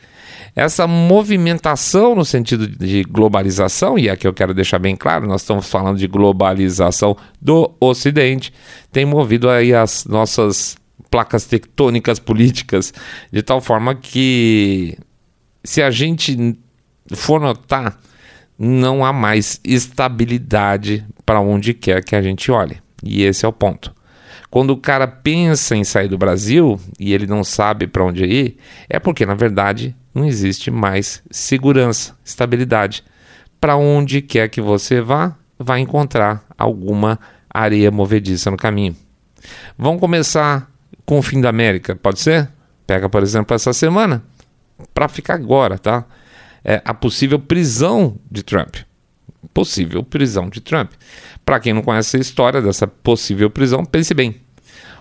Essa 0.56 0.88
movimentação 0.88 2.16
no 2.16 2.25
sentido 2.25 2.68
de 2.68 3.04
globalização, 3.04 3.98
e 4.00 4.10
aqui 4.10 4.27
eu 4.27 4.34
quero 4.34 4.56
deixar 4.56 4.80
bem 4.80 4.96
claro, 4.96 5.27
nós 5.27 5.42
estamos 5.42 5.70
falando 5.70 6.00
de 6.00 6.08
globalização 6.08 7.16
do 7.39 7.72
Ocidente, 7.80 8.51
tem 8.92 9.06
movido 9.06 9.50
aí 9.50 9.72
as 9.72 10.06
nossas 10.06 10.75
placas 11.09 11.45
tectônicas 11.45 12.19
políticas, 12.19 12.93
de 13.31 13.41
tal 13.41 13.61
forma 13.61 13.95
que, 13.95 14.97
se 15.63 15.81
a 15.81 15.89
gente 15.89 16.57
for 17.13 17.39
notar, 17.39 17.97
não 18.57 19.05
há 19.05 19.13
mais 19.13 19.59
estabilidade 19.63 21.05
para 21.25 21.41
onde 21.41 21.73
quer 21.73 22.03
que 22.03 22.15
a 22.15 22.21
gente 22.21 22.51
olhe. 22.51 22.81
E 23.03 23.23
esse 23.23 23.45
é 23.45 23.47
o 23.47 23.53
ponto. 23.53 23.95
Quando 24.49 24.71
o 24.71 24.77
cara 24.77 25.07
pensa 25.07 25.75
em 25.75 25.83
sair 25.83 26.07
do 26.07 26.17
Brasil 26.17 26.79
e 26.99 27.13
ele 27.13 27.27
não 27.27 27.43
sabe 27.43 27.85
para 27.85 28.03
onde 28.03 28.25
ir, 28.25 28.57
é 28.89 28.99
porque, 28.99 29.25
na 29.25 29.35
verdade, 29.35 29.95
não 30.15 30.25
existe 30.25 30.71
mais 30.71 31.21
segurança, 31.29 32.17
estabilidade. 32.23 33.03
Para 33.59 33.75
onde 33.75 34.21
quer 34.21 34.49
que 34.49 34.61
você 34.61 35.01
vá, 35.01 35.35
vai 35.59 35.79
encontrar 35.79 36.43
alguma 36.57 37.19
areia 37.49 37.91
movediça 37.91 38.49
no 38.49 38.57
caminho. 38.57 38.95
Vamos 39.77 39.99
começar 39.99 40.71
com 41.07 41.17
o 41.19 41.21
fim 41.21 41.39
da 41.39 41.49
América, 41.49 41.95
pode 41.95 42.19
ser? 42.19 42.49
Pega, 42.85 43.07
por 43.07 43.23
exemplo, 43.23 43.55
essa 43.55 43.71
semana, 43.71 44.21
para 44.93 45.07
ficar 45.07 45.35
agora, 45.35 45.79
tá? 45.79 46.05
É 46.63 46.81
a 46.83 46.93
possível 46.93 47.39
prisão 47.39 48.17
de 48.29 48.43
Trump. 48.43 48.75
Possível 49.53 50.03
prisão 50.03 50.49
de 50.49 50.59
Trump. 50.59 50.91
Para 51.45 51.61
quem 51.61 51.73
não 51.73 51.81
conhece 51.81 52.17
a 52.17 52.19
história 52.19 52.61
dessa 52.61 52.85
possível 52.85 53.49
prisão, 53.49 53.85
pense 53.85 54.13
bem. 54.13 54.35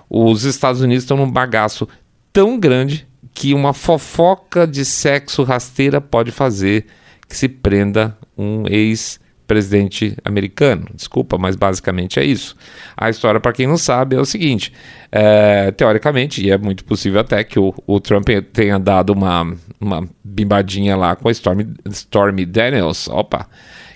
Os 0.08 0.44
Estados 0.44 0.80
Unidos 0.80 1.02
estão 1.02 1.16
num 1.16 1.30
bagaço 1.30 1.88
tão 2.32 2.56
grande 2.56 3.04
que 3.34 3.52
uma 3.52 3.72
fofoca 3.72 4.64
de 4.64 4.84
sexo 4.84 5.42
rasteira 5.42 6.00
pode 6.00 6.30
fazer 6.30 6.86
que 7.28 7.36
se 7.36 7.48
prenda 7.48 8.16
um 8.38 8.64
ex 8.68 9.18
presidente 9.46 10.16
americano. 10.24 10.86
Desculpa, 10.94 11.38
mas 11.38 11.56
basicamente 11.56 12.18
é 12.18 12.24
isso. 12.24 12.56
A 12.96 13.08
história, 13.08 13.40
para 13.40 13.52
quem 13.52 13.66
não 13.66 13.76
sabe, 13.76 14.16
é 14.16 14.20
o 14.20 14.24
seguinte: 14.24 14.72
é, 15.10 15.70
teoricamente, 15.70 16.44
e 16.44 16.50
é 16.50 16.58
muito 16.58 16.84
possível 16.84 17.20
até 17.20 17.42
que 17.44 17.58
o, 17.58 17.74
o 17.86 18.00
Trump 18.00 18.28
tenha 18.52 18.78
dado 18.78 19.12
uma, 19.12 19.56
uma 19.80 20.08
bimbadinha 20.22 20.96
lá 20.96 21.16
com 21.16 21.28
a 21.28 21.32
Stormy, 21.32 21.66
Stormy 21.86 22.44
Daniels, 22.44 23.08
opa, 23.08 23.48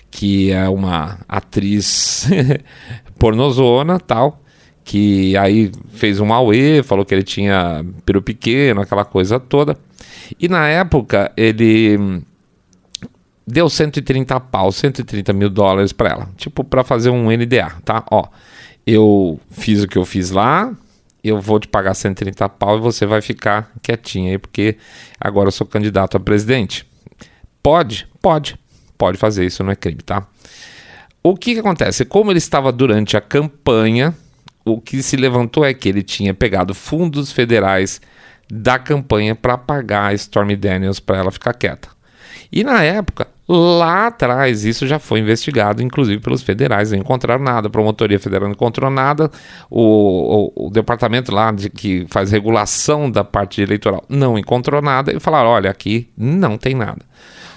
que 0.09 0.51
é 0.51 0.67
uma 0.67 1.19
atriz 1.27 2.27
pornozona 3.19 3.99
tal. 3.99 4.39
Que 4.83 5.37
aí 5.37 5.71
fez 5.93 6.19
um 6.19 6.33
auê, 6.33 6.81
falou 6.81 7.05
que 7.05 7.13
ele 7.13 7.23
tinha 7.23 7.85
peru 8.03 8.19
pequeno, 8.21 8.81
aquela 8.81 9.05
coisa 9.05 9.39
toda. 9.39 9.77
E 10.39 10.47
na 10.47 10.67
época 10.67 11.31
ele 11.37 12.23
deu 13.45 13.69
130 13.69 14.39
pau, 14.39 14.71
130 14.71 15.33
mil 15.33 15.49
dólares 15.49 15.91
para 15.91 16.09
ela, 16.09 16.29
tipo 16.37 16.63
para 16.63 16.83
fazer 16.83 17.09
um 17.09 17.29
NDA, 17.29 17.71
tá? 17.83 18.03
Ó, 18.11 18.27
eu 18.85 19.39
fiz 19.49 19.83
o 19.83 19.87
que 19.87 19.97
eu 19.97 20.05
fiz 20.05 20.31
lá, 20.31 20.73
eu 21.23 21.39
vou 21.39 21.59
te 21.59 21.67
pagar 21.67 21.93
130 21.93 22.47
pau 22.49 22.77
e 22.77 22.81
você 22.81 23.05
vai 23.05 23.21
ficar 23.21 23.71
quietinha 23.81 24.31
aí, 24.31 24.37
porque 24.37 24.77
agora 25.19 25.47
eu 25.47 25.51
sou 25.51 25.67
candidato 25.67 26.17
a 26.17 26.19
presidente. 26.19 26.85
Pode? 27.61 28.07
Pode. 28.21 28.59
Pode 28.97 29.17
fazer 29.17 29.45
isso, 29.45 29.63
não 29.63 29.71
é 29.71 29.75
crime, 29.75 30.01
tá? 30.01 30.27
O 31.23 31.35
que, 31.35 31.53
que 31.53 31.59
acontece? 31.59 32.03
Como 32.05 32.31
ele 32.31 32.39
estava 32.39 32.71
durante 32.71 33.15
a 33.15 33.21
campanha, 33.21 34.15
o 34.65 34.81
que 34.81 35.03
se 35.03 35.15
levantou 35.15 35.63
é 35.63 35.73
que 35.73 35.87
ele 35.87 36.01
tinha 36.01 36.33
pegado 36.33 36.73
fundos 36.73 37.31
federais 37.31 38.01
da 38.51 38.79
campanha 38.79 39.35
para 39.35 39.57
pagar 39.57 40.07
a 40.07 40.13
Stormy 40.13 40.55
Daniels 40.55 40.99
para 40.99 41.17
ela 41.17 41.31
ficar 41.31 41.53
quieta. 41.53 41.89
E 42.51 42.63
na 42.63 42.83
época, 42.83 43.27
lá 43.47 44.07
atrás, 44.07 44.65
isso 44.65 44.85
já 44.85 44.99
foi 44.99 45.19
investigado, 45.19 45.81
inclusive 45.81 46.21
pelos 46.21 46.41
federais, 46.41 46.91
não 46.91 46.99
encontraram 46.99 47.43
nada, 47.43 47.67
a 47.67 47.71
promotoria 47.71 48.19
federal 48.19 48.47
não 48.47 48.53
encontrou 48.53 48.89
nada, 48.89 49.31
o, 49.69 50.51
o, 50.55 50.67
o 50.67 50.69
departamento 50.69 51.33
lá 51.33 51.51
de, 51.51 51.69
que 51.69 52.05
faz 52.09 52.31
regulação 52.31 53.09
da 53.09 53.23
parte 53.23 53.61
eleitoral 53.61 54.03
não 54.09 54.37
encontrou 54.37 54.81
nada. 54.81 55.13
E 55.13 55.19
falaram: 55.19 55.49
olha, 55.49 55.69
aqui 55.69 56.09
não 56.17 56.57
tem 56.57 56.75
nada. 56.75 57.05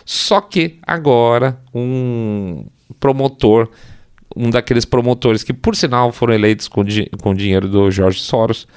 Só 0.05 0.41
que 0.41 0.79
agora 0.87 1.59
um 1.75 2.67
promotor, 3.01 3.69
um 4.37 4.51
daqueles 4.51 4.85
promotores 4.85 5.43
que, 5.43 5.53
por 5.53 5.75
sinal, 5.75 6.13
foram 6.13 6.35
eleitos 6.35 6.69
com, 6.69 6.85
di 6.85 7.11
com 7.23 7.35
dinheiro 7.35 7.69
do 7.69 7.91
Jorge 7.91 8.21
Soros, 8.21 8.69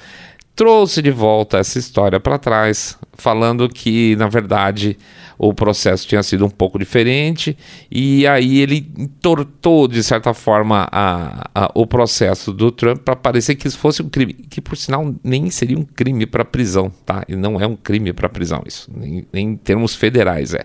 trouxe 0.58 1.00
de 1.00 1.12
volta 1.12 1.58
essa 1.58 1.78
história 1.78 2.18
para 2.18 2.36
trás, 2.36 2.98
falando 3.12 3.68
que, 3.68 4.16
na 4.16 4.26
verdade, 4.26 4.98
o 5.38 5.54
processo 5.54 6.04
tinha 6.08 6.20
sido 6.20 6.44
um 6.44 6.50
pouco 6.50 6.80
diferente 6.80 7.56
e 7.88 8.26
aí 8.26 8.58
ele 8.58 8.90
entortou, 8.98 9.86
de 9.86 10.02
certa 10.02 10.34
forma, 10.34 10.88
a, 10.90 11.48
a, 11.54 11.70
o 11.76 11.86
processo 11.86 12.52
do 12.52 12.72
Trump 12.72 13.02
para 13.04 13.14
parecer 13.14 13.54
que 13.54 13.68
isso 13.68 13.78
fosse 13.78 14.02
um 14.02 14.08
crime, 14.08 14.34
que, 14.34 14.60
por 14.60 14.76
sinal, 14.76 15.14
nem 15.22 15.48
seria 15.48 15.78
um 15.78 15.84
crime 15.84 16.26
para 16.26 16.44
prisão, 16.44 16.90
tá? 17.06 17.24
E 17.28 17.36
não 17.36 17.60
é 17.60 17.66
um 17.66 17.76
crime 17.76 18.12
para 18.12 18.28
prisão 18.28 18.60
isso, 18.66 18.90
nem, 18.92 19.24
nem 19.32 19.50
em 19.50 19.56
termos 19.56 19.94
federais 19.94 20.54
é. 20.54 20.64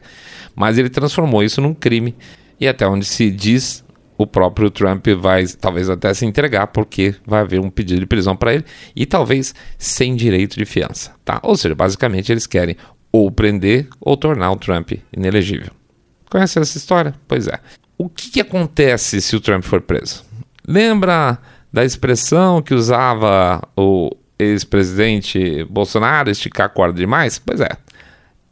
Mas 0.56 0.80
ele 0.80 0.90
transformou 0.90 1.44
isso 1.44 1.62
num 1.62 1.76
crime 1.76 2.16
e 2.60 2.68
até 2.68 2.88
onde 2.88 3.06
se 3.06 3.30
diz 3.30 3.83
o 4.18 4.28
próprio 4.28 4.70
Trump 4.70 5.08
vai 5.20 5.46
talvez 5.60 5.90
até 5.90 6.14
se 6.14 6.26
entregar 6.26 6.68
porque 6.68 7.16
vai 7.26 7.42
haver 7.42 7.60
um 7.60 7.70
pedido 7.70 8.00
de 8.00 8.06
prisão 8.06 8.36
para 8.36 8.54
ele 8.54 8.66
e 8.96 9.06
talvez 9.06 9.54
sem 9.78 10.16
direito 10.16 10.58
de 10.58 10.66
fiança, 10.66 11.12
tá? 11.26 11.40
Ou 11.44 11.56
seja, 11.56 11.76
basicamente 11.76 12.32
eles 12.32 12.48
querem 12.48 12.76
ou 13.12 13.32
prender 13.32 13.88
ou 14.02 14.18
tornar 14.18 14.52
o 14.52 14.56
Trump 14.56 14.94
inelegível. 15.16 15.72
Conhece 16.30 16.60
essa 16.60 16.78
história? 16.78 17.14
Pois 17.28 17.48
é. 17.48 17.60
O 17.98 18.10
que, 18.10 18.32
que 18.32 18.42
acontece 18.42 19.22
se 19.22 19.36
o 19.36 19.40
Trump 19.40 19.64
for 19.64 19.82
preso? 19.82 20.26
Lembra 20.68 21.38
da 21.72 21.86
expressão 21.86 22.62
que 22.62 22.74
usava 22.74 23.62
o 23.78 24.10
ex-presidente 24.40 25.64
Bolsonaro, 25.66 26.30
esticar 26.32 26.66
a 26.66 26.70
corda 26.70 27.00
demais? 27.00 27.38
Pois 27.38 27.62
é, 27.62 27.70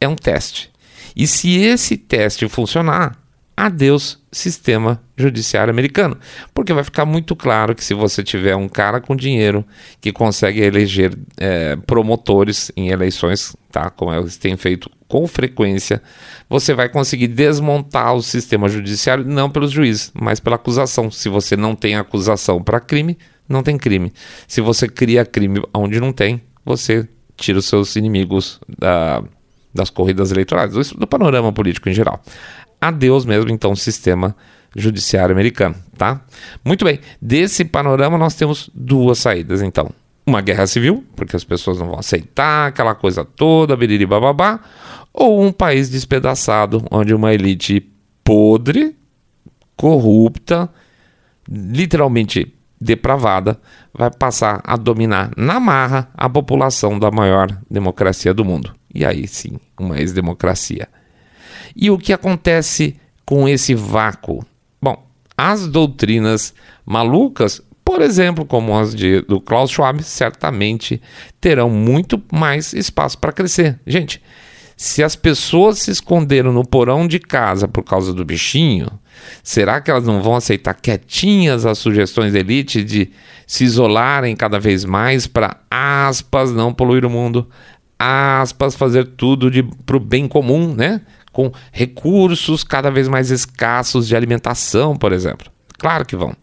é 0.00 0.08
um 0.08 0.14
teste. 0.14 0.70
E 1.14 1.26
se 1.26 1.56
esse 1.56 1.96
teste 1.96 2.48
funcionar, 2.48 3.16
adeus 3.56 4.21
sistema 4.32 5.00
judiciário 5.16 5.70
americano. 5.70 6.16
Porque 6.54 6.72
vai 6.72 6.82
ficar 6.82 7.04
muito 7.04 7.36
claro 7.36 7.74
que 7.74 7.84
se 7.84 7.92
você 7.92 8.24
tiver 8.24 8.56
um 8.56 8.68
cara 8.68 9.00
com 9.00 9.14
dinheiro 9.14 9.64
que 10.00 10.10
consegue 10.10 10.62
eleger 10.62 11.16
é, 11.36 11.76
promotores 11.76 12.72
em 12.74 12.88
eleições, 12.88 13.54
tá? 13.70 13.90
como 13.90 14.12
eles 14.12 14.38
têm 14.38 14.56
feito 14.56 14.90
com 15.06 15.26
frequência, 15.28 16.02
você 16.48 16.72
vai 16.72 16.88
conseguir 16.88 17.28
desmontar 17.28 18.14
o 18.14 18.22
sistema 18.22 18.68
judiciário 18.68 19.24
não 19.24 19.50
pelos 19.50 19.70
juízes, 19.70 20.10
mas 20.14 20.40
pela 20.40 20.56
acusação. 20.56 21.10
Se 21.10 21.28
você 21.28 21.54
não 21.54 21.76
tem 21.76 21.96
acusação 21.96 22.62
para 22.62 22.80
crime, 22.80 23.18
não 23.46 23.62
tem 23.62 23.76
crime. 23.76 24.10
Se 24.48 24.62
você 24.62 24.88
cria 24.88 25.26
crime 25.26 25.62
onde 25.74 26.00
não 26.00 26.12
tem, 26.12 26.40
você 26.64 27.06
tira 27.36 27.58
os 27.58 27.66
seus 27.66 27.96
inimigos 27.96 28.58
da, 28.78 29.22
das 29.74 29.90
corridas 29.90 30.30
eleitorais, 30.30 30.72
do, 30.72 31.00
do 31.00 31.06
panorama 31.06 31.52
político 31.52 31.90
em 31.90 31.92
geral 31.92 32.22
adeus 32.82 33.24
mesmo, 33.24 33.50
então, 33.50 33.72
o 33.72 33.76
sistema 33.76 34.36
judiciário 34.74 35.32
americano, 35.32 35.76
tá? 35.96 36.20
Muito 36.64 36.84
bem, 36.84 36.98
desse 37.20 37.64
panorama 37.64 38.18
nós 38.18 38.34
temos 38.34 38.70
duas 38.74 39.18
saídas, 39.18 39.62
então. 39.62 39.90
Uma 40.24 40.40
guerra 40.40 40.66
civil, 40.66 41.04
porque 41.16 41.34
as 41.34 41.44
pessoas 41.44 41.78
não 41.78 41.86
vão 41.86 41.98
aceitar 41.98 42.68
aquela 42.68 42.94
coisa 42.94 43.24
toda, 43.24 43.76
biriri 43.76 44.06
ou 45.12 45.42
um 45.42 45.52
país 45.52 45.90
despedaçado, 45.90 46.84
onde 46.90 47.12
uma 47.12 47.34
elite 47.34 47.86
podre, 48.24 48.96
corrupta, 49.76 50.70
literalmente 51.48 52.54
depravada, 52.80 53.60
vai 53.92 54.10
passar 54.10 54.60
a 54.64 54.76
dominar 54.76 55.30
na 55.36 55.60
marra 55.60 56.08
a 56.14 56.28
população 56.28 56.98
da 56.98 57.10
maior 57.10 57.48
democracia 57.70 58.32
do 58.32 58.44
mundo. 58.44 58.74
E 58.94 59.04
aí 59.04 59.26
sim, 59.26 59.58
uma 59.78 59.98
ex-democracia. 59.98 60.88
E 61.74 61.90
o 61.90 61.98
que 61.98 62.12
acontece 62.12 62.96
com 63.24 63.48
esse 63.48 63.74
vácuo? 63.74 64.44
Bom, 64.80 65.06
as 65.36 65.66
doutrinas 65.66 66.54
malucas, 66.84 67.60
por 67.84 68.00
exemplo, 68.00 68.44
como 68.44 68.78
as 68.78 68.94
de, 68.94 69.22
do 69.22 69.40
Klaus 69.40 69.70
Schwab, 69.70 70.02
certamente 70.02 71.00
terão 71.40 71.70
muito 71.70 72.22
mais 72.32 72.72
espaço 72.72 73.18
para 73.18 73.32
crescer. 73.32 73.78
Gente, 73.86 74.22
se 74.76 75.02
as 75.02 75.14
pessoas 75.14 75.78
se 75.78 75.90
esconderam 75.90 76.52
no 76.52 76.66
porão 76.66 77.06
de 77.06 77.18
casa 77.18 77.68
por 77.68 77.84
causa 77.84 78.12
do 78.12 78.24
bichinho, 78.24 78.88
será 79.42 79.80
que 79.80 79.90
elas 79.90 80.04
não 80.04 80.22
vão 80.22 80.34
aceitar 80.34 80.74
quietinhas 80.74 81.64
as 81.64 81.78
sugestões 81.78 82.32
da 82.32 82.40
elite 82.40 82.82
de 82.82 83.10
se 83.46 83.64
isolarem 83.64 84.34
cada 84.34 84.58
vez 84.58 84.84
mais 84.84 85.26
para, 85.26 85.58
aspas, 85.70 86.50
não 86.52 86.72
poluir 86.72 87.04
o 87.04 87.10
mundo, 87.10 87.48
aspas, 87.98 88.74
fazer 88.74 89.06
tudo 89.06 89.50
para 89.86 89.96
o 89.96 90.00
bem 90.00 90.26
comum, 90.26 90.74
né? 90.74 91.02
Com 91.32 91.50
recursos 91.72 92.62
cada 92.62 92.90
vez 92.90 93.08
mais 93.08 93.30
escassos 93.30 94.06
de 94.06 94.14
alimentação, 94.14 94.96
por 94.96 95.12
exemplo. 95.12 95.50
Claro 95.78 96.04
que 96.04 96.14
vão. 96.14 96.34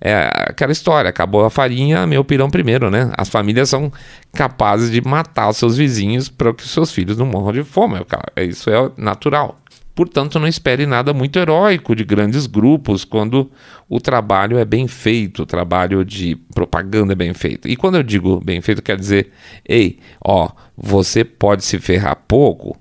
É 0.00 0.28
aquela 0.48 0.72
história, 0.72 1.08
acabou 1.08 1.44
a 1.44 1.50
farinha, 1.50 2.06
meu 2.06 2.24
pirão 2.24 2.50
primeiro, 2.50 2.90
né? 2.90 3.10
As 3.16 3.28
famílias 3.28 3.68
são 3.68 3.92
capazes 4.32 4.90
de 4.90 5.00
matar 5.00 5.48
os 5.48 5.56
seus 5.56 5.76
vizinhos 5.76 6.28
para 6.28 6.52
que 6.52 6.64
os 6.64 6.70
seus 6.70 6.90
filhos 6.90 7.16
não 7.16 7.26
morram 7.26 7.52
de 7.52 7.62
fome. 7.62 8.04
É, 8.34 8.44
isso 8.44 8.68
é 8.70 8.90
natural. 8.96 9.56
Portanto, 9.94 10.38
não 10.38 10.46
espere 10.48 10.86
nada 10.86 11.12
muito 11.12 11.38
heróico 11.38 11.94
de 11.94 12.04
grandes 12.04 12.46
grupos 12.46 13.04
quando 13.04 13.50
o 13.88 14.00
trabalho 14.00 14.56
é 14.58 14.64
bem 14.64 14.88
feito, 14.88 15.42
o 15.42 15.46
trabalho 15.46 16.04
de 16.04 16.36
propaganda 16.54 17.12
é 17.12 17.16
bem 17.16 17.34
feito. 17.34 17.68
E 17.68 17.76
quando 17.76 17.96
eu 17.96 18.02
digo 18.02 18.40
bem 18.42 18.60
feito, 18.60 18.80
quer 18.80 18.96
dizer, 18.96 19.30
ei, 19.68 19.98
ó, 20.24 20.50
você 20.76 21.22
pode 21.24 21.64
se 21.64 21.78
ferrar 21.78 22.16
pouco, 22.26 22.76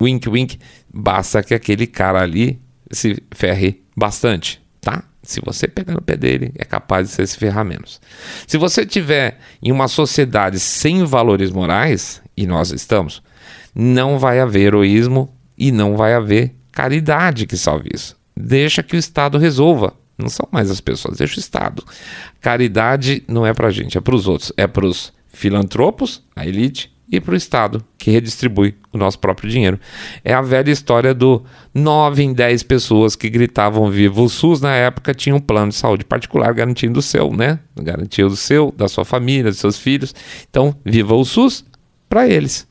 wink 0.00 0.28
wink, 0.28 0.58
basta 0.92 1.42
que 1.42 1.54
aquele 1.54 1.86
cara 1.86 2.20
ali 2.20 2.60
se 2.90 3.22
ferre 3.32 3.82
bastante, 3.96 4.62
tá? 4.80 5.04
Se 5.22 5.40
você 5.40 5.66
pegar 5.66 5.94
no 5.94 6.02
pé 6.02 6.16
dele, 6.16 6.52
é 6.56 6.64
capaz 6.64 7.08
de 7.08 7.14
você 7.14 7.26
se 7.26 7.38
ferrar 7.38 7.64
menos. 7.64 8.00
Se 8.46 8.58
você 8.58 8.84
tiver 8.84 9.38
em 9.62 9.72
uma 9.72 9.88
sociedade 9.88 10.60
sem 10.60 11.02
valores 11.04 11.50
morais, 11.50 12.22
e 12.36 12.46
nós 12.46 12.70
estamos, 12.70 13.22
não 13.74 14.18
vai 14.18 14.38
haver 14.38 14.66
heroísmo 14.66 15.34
e 15.56 15.72
não 15.72 15.96
vai 15.96 16.14
haver 16.14 16.54
caridade 16.70 17.46
que 17.46 17.56
salve 17.56 17.90
isso. 17.94 18.16
Deixa 18.36 18.82
que 18.82 18.96
o 18.96 18.98
Estado 18.98 19.38
resolva. 19.38 19.94
Não 20.18 20.28
são 20.28 20.48
mais 20.52 20.70
as 20.70 20.80
pessoas, 20.80 21.18
deixa 21.18 21.36
o 21.36 21.40
Estado. 21.40 21.84
Caridade 22.40 23.24
não 23.26 23.46
é 23.46 23.52
pra 23.52 23.70
gente, 23.70 23.98
é 23.98 24.00
pros 24.00 24.28
outros. 24.28 24.52
É 24.56 24.66
pros 24.66 25.12
filantropos, 25.28 26.22
a 26.36 26.46
elite, 26.46 26.93
e 27.10 27.20
para 27.20 27.34
o 27.34 27.36
Estado, 27.36 27.84
que 27.98 28.10
redistribui 28.10 28.74
o 28.92 28.98
nosso 28.98 29.18
próprio 29.18 29.48
dinheiro. 29.50 29.78
É 30.24 30.32
a 30.32 30.40
velha 30.40 30.70
história 30.70 31.14
do 31.14 31.44
9 31.72 32.22
em 32.22 32.32
10 32.32 32.62
pessoas 32.62 33.14
que 33.14 33.28
gritavam 33.28 33.90
viva 33.90 34.20
o 34.20 34.28
SUS 34.28 34.60
na 34.60 34.74
época 34.74 35.14
tinham 35.14 35.36
um 35.36 35.40
plano 35.40 35.70
de 35.70 35.76
saúde 35.76 36.04
particular 36.04 36.52
garantindo 36.54 36.98
o 36.98 37.02
seu, 37.02 37.30
né? 37.32 37.58
Garantia 37.76 38.26
o 38.26 38.36
seu, 38.36 38.72
da 38.76 38.88
sua 38.88 39.04
família, 39.04 39.50
dos 39.50 39.60
seus 39.60 39.78
filhos. 39.78 40.14
Então, 40.48 40.74
viva 40.84 41.14
o 41.14 41.24
SUS 41.24 41.64
para 42.08 42.28
eles. 42.28 42.66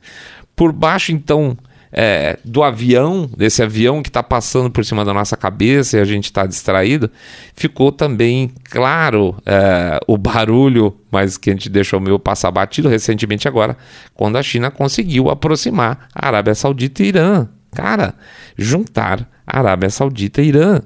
Por 0.55 0.71
baixo, 0.71 1.11
então, 1.11 1.57
é, 1.93 2.39
do 2.43 2.63
avião, 2.63 3.29
desse 3.37 3.61
avião 3.61 4.01
que 4.01 4.09
está 4.09 4.23
passando 4.23 4.71
por 4.71 4.83
cima 4.83 5.05
da 5.05 5.13
nossa 5.13 5.37
cabeça 5.37 5.97
e 5.97 6.01
a 6.01 6.05
gente 6.05 6.25
está 6.25 6.45
distraído, 6.47 7.09
ficou 7.55 7.91
também 7.91 8.51
claro 8.65 9.35
é, 9.45 9.99
o 10.07 10.17
barulho, 10.17 10.97
mas 11.11 11.37
que 11.37 11.51
a 11.51 11.53
gente 11.53 11.69
deixou 11.69 11.99
meio 11.99 12.17
passar 12.17 12.49
batido 12.49 12.89
recentemente 12.89 13.47
agora, 13.47 13.77
quando 14.15 14.37
a 14.37 14.43
China 14.43 14.71
conseguiu 14.71 15.29
aproximar 15.29 16.09
a 16.13 16.27
Arábia 16.27 16.55
Saudita 16.55 17.03
e 17.03 17.07
Irã. 17.07 17.47
Cara, 17.71 18.15
juntar 18.57 19.29
Arábia 19.45 19.89
Saudita 19.89 20.41
e 20.41 20.47
Irã. 20.47 20.81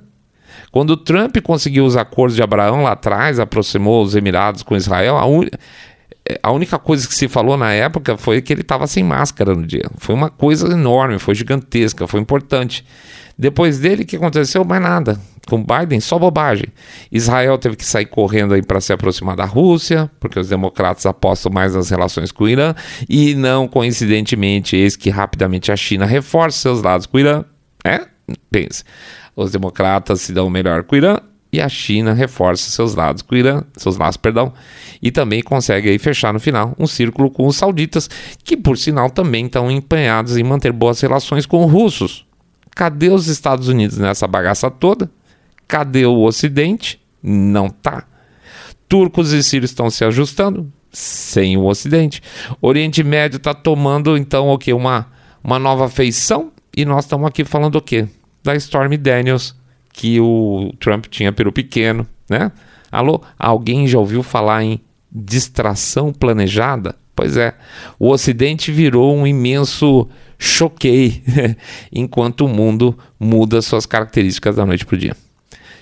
Quando 0.72 0.98
Trump 0.98 1.38
conseguiu 1.41 1.86
os 1.86 1.96
acordos 1.96 2.36
de 2.36 2.43
Abraão 2.43 2.84
lá 2.84 2.91
atrás, 2.91 3.39
aproximou 3.39 4.04
os 4.04 4.15
Emirados 4.15 4.63
com 4.63 4.76
Israel, 4.76 5.15
un 5.26 5.46
a 6.42 6.52
única 6.52 6.78
coisa 6.78 7.08
que 7.08 7.16
se 7.16 7.28
falou 7.28 7.58
na 7.58 7.72
época 7.74 8.18
foi 8.18 8.42
que 8.42 8.52
ele 8.52 8.62
estava 8.62 8.88
sem 8.88 9.04
máscara 9.04 9.54
no 9.54 9.66
dia. 9.66 9.90
Foi 9.98 10.16
uma 10.16 10.30
coisa 10.30 10.68
enorme, 10.68 11.20
foi 11.20 11.36
gigantesca, 11.36 12.08
foi 12.08 12.20
importante. 12.20 12.86
Depois 13.38 13.80
dele, 13.80 14.04
o 14.04 14.06
que 14.06 14.16
aconteceu? 14.16 14.66
Mais 14.66 14.82
nada. 14.82 15.20
Com 15.48 15.63
Biden, 15.63 16.00
só 16.00 16.18
bobagem. 16.18 16.66
Israel 17.12 17.58
teve 17.58 17.76
que 17.76 17.86
sair 17.86 18.08
correndo 18.08 18.54
aí 18.54 18.62
para 18.62 18.82
se 18.82 18.92
aproximar 18.92 19.36
da 19.36 19.46
Rússia, 19.46 20.10
porque 20.20 20.40
os 20.40 20.50
democratas 20.50 21.06
apostam 21.06 21.52
mais 21.52 21.76
nas 21.76 21.90
relações 21.90 22.32
com 22.32 22.46
o 22.46 22.50
Irã, 22.50 22.74
e 23.08 23.36
não 23.36 23.68
coincidentemente, 23.68 24.76
eis 24.76 24.96
que 24.96 25.10
rapidamente 25.10 25.72
a 25.72 25.76
China 25.76 26.06
reforça 26.06 26.60
seus 26.60 26.82
lados 26.82 27.06
com 27.06 27.18
o 27.18 27.20
Irã. 27.20 27.46
É? 27.86 28.08
Pense. 28.52 28.84
Os 29.36 29.52
democratas 29.52 30.22
se 30.22 30.34
dão 30.34 30.50
melhor 30.50 30.84
com 30.84 30.96
o 30.96 30.98
Irã 30.98 31.20
e 31.52 31.62
a 31.62 31.70
China 31.70 32.14
reforça 32.14 32.70
seus 32.70 32.96
lados 32.96 33.22
com 33.22 33.36
o 33.36 33.38
Irã, 33.38 33.64
seus 33.76 33.98
laços, 33.98 34.18
perdão, 34.18 34.54
e 35.02 35.12
também 35.12 35.42
consegue 35.42 35.90
aí 35.90 35.98
fechar 35.98 36.34
no 36.34 36.40
final 36.40 36.76
um 36.78 36.88
círculo 36.88 37.30
com 37.30 37.48
os 37.48 37.56
sauditas, 37.56 38.10
que 38.44 38.58
por 38.58 38.78
sinal 38.78 39.10
também 39.10 39.46
estão 39.46 39.72
empenhados 39.72 40.38
em 40.38 40.44
manter 40.44 40.72
boas 40.72 41.00
relações 41.00 41.46
com 41.46 41.66
os 41.66 41.72
russos. 41.72 42.26
Cadê 42.76 43.10
os 43.10 43.28
Estados 43.28 43.68
Unidos 43.68 43.98
nessa 43.98 44.28
bagaça 44.28 44.70
toda? 44.70 45.10
Cadê 45.68 46.06
o 46.06 46.22
Ocidente? 46.22 47.02
Não 47.24 47.70
tá. 47.70 48.06
Turcos 48.88 49.32
e 49.32 49.44
sírios 49.44 49.72
estão 49.72 49.90
se 49.90 50.06
ajustando 50.06 50.72
sem 50.92 51.58
o 51.58 51.66
Ocidente. 51.66 52.22
Oriente 52.62 53.04
Médio 53.04 53.38
está 53.38 53.54
tomando 53.54 54.16
então 54.18 54.50
o 54.50 54.58
que 54.58 54.74
uma 54.74 55.08
uma 55.44 55.58
nova 55.58 55.88
feição 55.88 56.52
e 56.76 56.84
nós 56.84 57.06
estamos 57.06 57.26
aqui 57.26 57.46
falando 57.46 57.76
o 57.76 57.82
quê? 57.82 58.08
Da 58.44 58.56
Stormy 58.56 58.98
Daniels 58.98 59.56
que 59.98 60.22
o 60.22 60.72
Trump 60.80 61.08
tinha 61.08 61.34
peru 61.34 61.52
pequeno, 61.52 62.08
né? 62.30 62.52
Alô, 62.92 63.20
alguém 63.38 63.88
já 63.88 63.98
ouviu 63.98 64.22
falar 64.22 64.64
em 64.64 64.80
distração 65.12 66.14
planejada? 66.14 66.96
Pois 67.16 67.36
é, 67.36 67.56
o 67.98 68.12
Ocidente 68.12 68.72
virou 68.72 69.18
um 69.18 69.26
imenso 69.26 70.08
choquei 70.38 71.24
enquanto 71.92 72.46
o 72.46 72.48
mundo 72.48 72.96
muda 73.20 73.60
suas 73.60 73.88
características 73.88 74.56
da 74.56 74.68
noite 74.68 74.86
para 74.86 74.96
o 74.96 75.00
dia. 75.00 75.18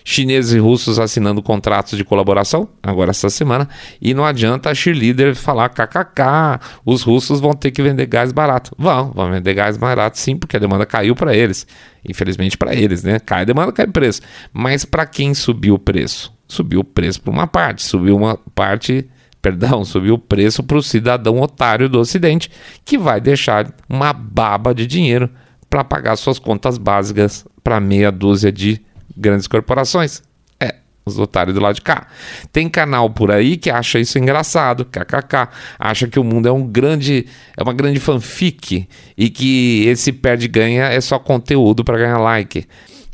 Chineses 0.08 0.54
e 0.54 0.60
russos 0.60 1.00
assinando 1.00 1.42
contratos 1.42 1.98
de 1.98 2.06
colaboração, 2.06 2.70
agora 2.84 3.10
essa 3.10 3.28
semana, 3.28 3.68
e 4.00 4.14
não 4.14 4.24
adianta 4.24 4.70
a 4.70 4.76
cheerleader 4.76 5.36
falar 5.36 5.68
kkk, 5.70 6.64
os 6.86 7.02
russos 7.02 7.40
vão 7.40 7.54
ter 7.54 7.72
que 7.72 7.82
vender 7.82 8.06
gás 8.06 8.32
barato. 8.32 8.72
Vão, 8.78 9.12
vão 9.12 9.32
vender 9.32 9.56
gás 9.56 9.78
barato 9.78 10.20
sim, 10.20 10.38
porque 10.38 10.58
a 10.58 10.60
demanda 10.60 10.86
caiu 10.86 11.16
para 11.16 11.36
eles. 11.36 11.66
Infelizmente 12.08 12.56
para 12.56 12.76
eles, 12.76 13.04
né? 13.04 13.20
Cai 13.20 13.42
a 13.42 13.46
demanda, 13.46 13.72
cai 13.72 13.88
o 13.88 13.92
preço. 13.92 14.22
Mas 14.54 14.86
para 14.86 15.08
quem 15.08 15.34
subiu 15.34 15.74
o 15.74 15.80
preço? 15.80 16.32
Subiu 16.48 16.82
o 16.82 16.84
preço 16.84 17.20
para 17.20 17.34
uma 17.34 17.48
parte, 17.48 17.82
subiu 17.82 18.16
uma 18.16 18.38
parte 18.54 19.10
perdão, 19.42 19.84
subiu 19.84 20.14
o 20.14 20.20
preço 20.20 20.62
para 20.62 20.78
o 20.78 20.84
cidadão 20.84 21.42
otário 21.42 21.90
do 21.90 22.00
Ocidente, 22.00 22.52
que 22.84 22.96
vai 22.96 23.20
deixar 23.20 23.74
uma 23.90 24.14
baba 24.14 24.74
de 24.74 24.86
dinheiro 24.86 25.32
para 25.68 25.84
pagar 25.84 26.16
suas 26.16 26.38
contas 26.38 26.78
básicas 26.78 27.44
para 27.64 27.80
meia 27.80 28.12
dúzia 28.12 28.52
de 28.52 28.82
grandes 29.16 29.48
corporações. 29.48 30.22
É, 30.60 30.76
os 31.06 31.20
otários 31.20 31.54
do 31.54 31.62
lado 31.62 31.76
de 31.76 31.82
cá. 31.82 32.08
Tem 32.52 32.68
canal 32.68 33.10
por 33.10 33.32
aí 33.32 33.58
que 33.58 33.70
acha 33.70 34.00
isso 34.00 34.18
engraçado, 34.18 34.86
kkk, 34.86 35.50
acha 35.78 36.08
que 36.08 36.20
o 36.20 36.24
mundo 36.24 36.48
é 36.48 36.52
um 36.52 36.66
grande, 36.66 37.28
é 37.56 37.62
uma 37.62 37.74
grande 37.74 38.00
fanfic 38.00 38.88
e 39.18 39.30
que 39.30 39.86
esse 39.88 40.12
perde 40.12 40.48
ganha 40.48 40.86
é 40.86 41.00
só 41.00 41.20
conteúdo 41.20 41.84
para 41.84 41.98
ganhar 41.98 42.18
like. 42.18 42.66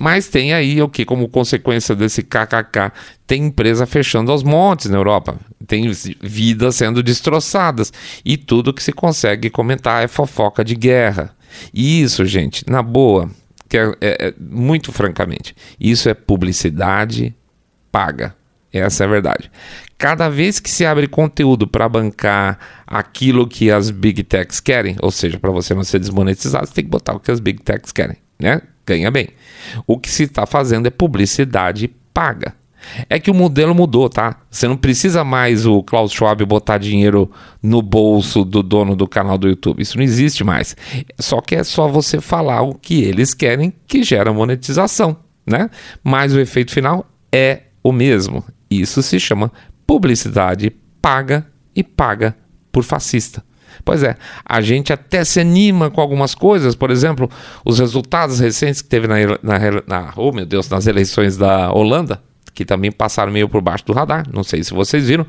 Mas 0.01 0.27
tem 0.27 0.51
aí 0.51 0.81
o 0.81 0.89
que, 0.89 1.05
como 1.05 1.29
consequência 1.29 1.95
desse 1.95 2.23
kkk, 2.23 2.91
tem 3.27 3.45
empresa 3.45 3.85
fechando 3.85 4.31
aos 4.31 4.41
montes 4.41 4.89
na 4.89 4.97
Europa, 4.97 5.37
tem 5.67 5.91
vidas 6.19 6.75
sendo 6.75 7.03
destroçadas 7.03 7.93
e 8.25 8.35
tudo 8.35 8.73
que 8.73 8.81
se 8.81 8.91
consegue 8.91 9.51
comentar 9.51 10.03
é 10.03 10.07
fofoca 10.07 10.65
de 10.65 10.73
guerra. 10.73 11.35
E 11.71 12.01
isso, 12.01 12.25
gente, 12.25 12.65
na 12.67 12.81
boa, 12.81 13.29
que 13.71 13.77
é, 13.77 13.89
é, 14.01 14.27
é 14.27 14.33
muito 14.37 14.91
francamente, 14.91 15.55
isso 15.79 16.09
é 16.09 16.13
publicidade 16.13 17.33
paga. 17.89 18.35
Essa 18.73 19.03
é 19.03 19.07
a 19.07 19.09
verdade. 19.09 19.51
Cada 19.97 20.29
vez 20.29 20.59
que 20.59 20.69
se 20.69 20.85
abre 20.85 21.05
conteúdo 21.05 21.67
para 21.67 21.89
bancar 21.89 22.57
aquilo 22.87 23.47
que 23.47 23.69
as 23.69 23.89
big 23.89 24.23
techs 24.23 24.61
querem, 24.61 24.95
ou 25.01 25.11
seja, 25.11 25.37
para 25.37 25.51
você 25.51 25.73
não 25.73 25.83
ser 25.83 25.99
desmonetizado, 25.99 26.67
você 26.67 26.73
tem 26.73 26.85
que 26.85 26.89
botar 26.89 27.13
o 27.13 27.19
que 27.19 27.31
as 27.31 27.41
big 27.41 27.61
techs 27.61 27.91
querem, 27.91 28.17
né? 28.39 28.61
ganha 28.85 29.09
bem. 29.11 29.29
O 29.87 29.97
que 29.97 30.09
se 30.09 30.23
está 30.23 30.45
fazendo 30.45 30.87
é 30.87 30.89
publicidade 30.89 31.89
paga. 32.13 32.53
É 33.09 33.19
que 33.19 33.31
o 33.31 33.33
modelo 33.33 33.73
mudou, 33.73 34.09
tá? 34.09 34.37
Você 34.49 34.67
não 34.67 34.77
precisa 34.77 35.23
mais 35.23 35.65
o 35.65 35.83
Klaus 35.83 36.11
Schwab 36.11 36.43
botar 36.45 36.77
dinheiro 36.77 37.29
no 37.61 37.81
bolso 37.81 38.43
do 38.43 38.63
dono 38.63 38.95
do 38.95 39.07
canal 39.07 39.37
do 39.37 39.47
YouTube. 39.47 39.81
Isso 39.81 39.97
não 39.97 40.03
existe 40.03 40.43
mais. 40.43 40.75
Só 41.19 41.41
que 41.41 41.55
é 41.55 41.63
só 41.63 41.87
você 41.87 42.19
falar 42.19 42.61
o 42.61 42.73
que 42.73 43.03
eles 43.03 43.33
querem 43.33 43.73
que 43.87 44.03
gera 44.03 44.33
monetização, 44.33 45.17
né? 45.45 45.69
Mas 46.03 46.33
o 46.33 46.39
efeito 46.39 46.71
final 46.71 47.05
é 47.31 47.63
o 47.83 47.91
mesmo. 47.91 48.43
Isso 48.69 49.01
se 49.01 49.19
chama 49.19 49.51
publicidade 49.85 50.71
paga 51.01 51.45
e 51.75 51.83
paga 51.83 52.35
por 52.71 52.83
fascista. 52.83 53.43
Pois 53.83 54.03
é, 54.03 54.15
a 54.45 54.61
gente 54.61 54.93
até 54.93 55.23
se 55.23 55.39
anima 55.39 55.89
com 55.89 56.01
algumas 56.01 56.35
coisas, 56.35 56.75
por 56.75 56.91
exemplo, 56.91 57.29
os 57.65 57.79
resultados 57.79 58.39
recentes 58.39 58.81
que 58.81 58.89
teve 58.89 59.07
na, 59.07 59.15
na, 59.41 59.59
na 59.87 60.13
oh 60.15 60.31
meu 60.31 60.45
Deus, 60.45 60.69
nas 60.69 60.87
eleições 60.87 61.37
da 61.37 61.71
Holanda, 61.71 62.21
que 62.53 62.65
também 62.65 62.91
passaram 62.91 63.31
meio 63.31 63.47
por 63.47 63.61
baixo 63.61 63.85
do 63.85 63.93
radar. 63.93 64.25
Não 64.31 64.43
sei 64.43 64.63
se 64.63 64.73
vocês 64.73 65.07
viram. 65.07 65.25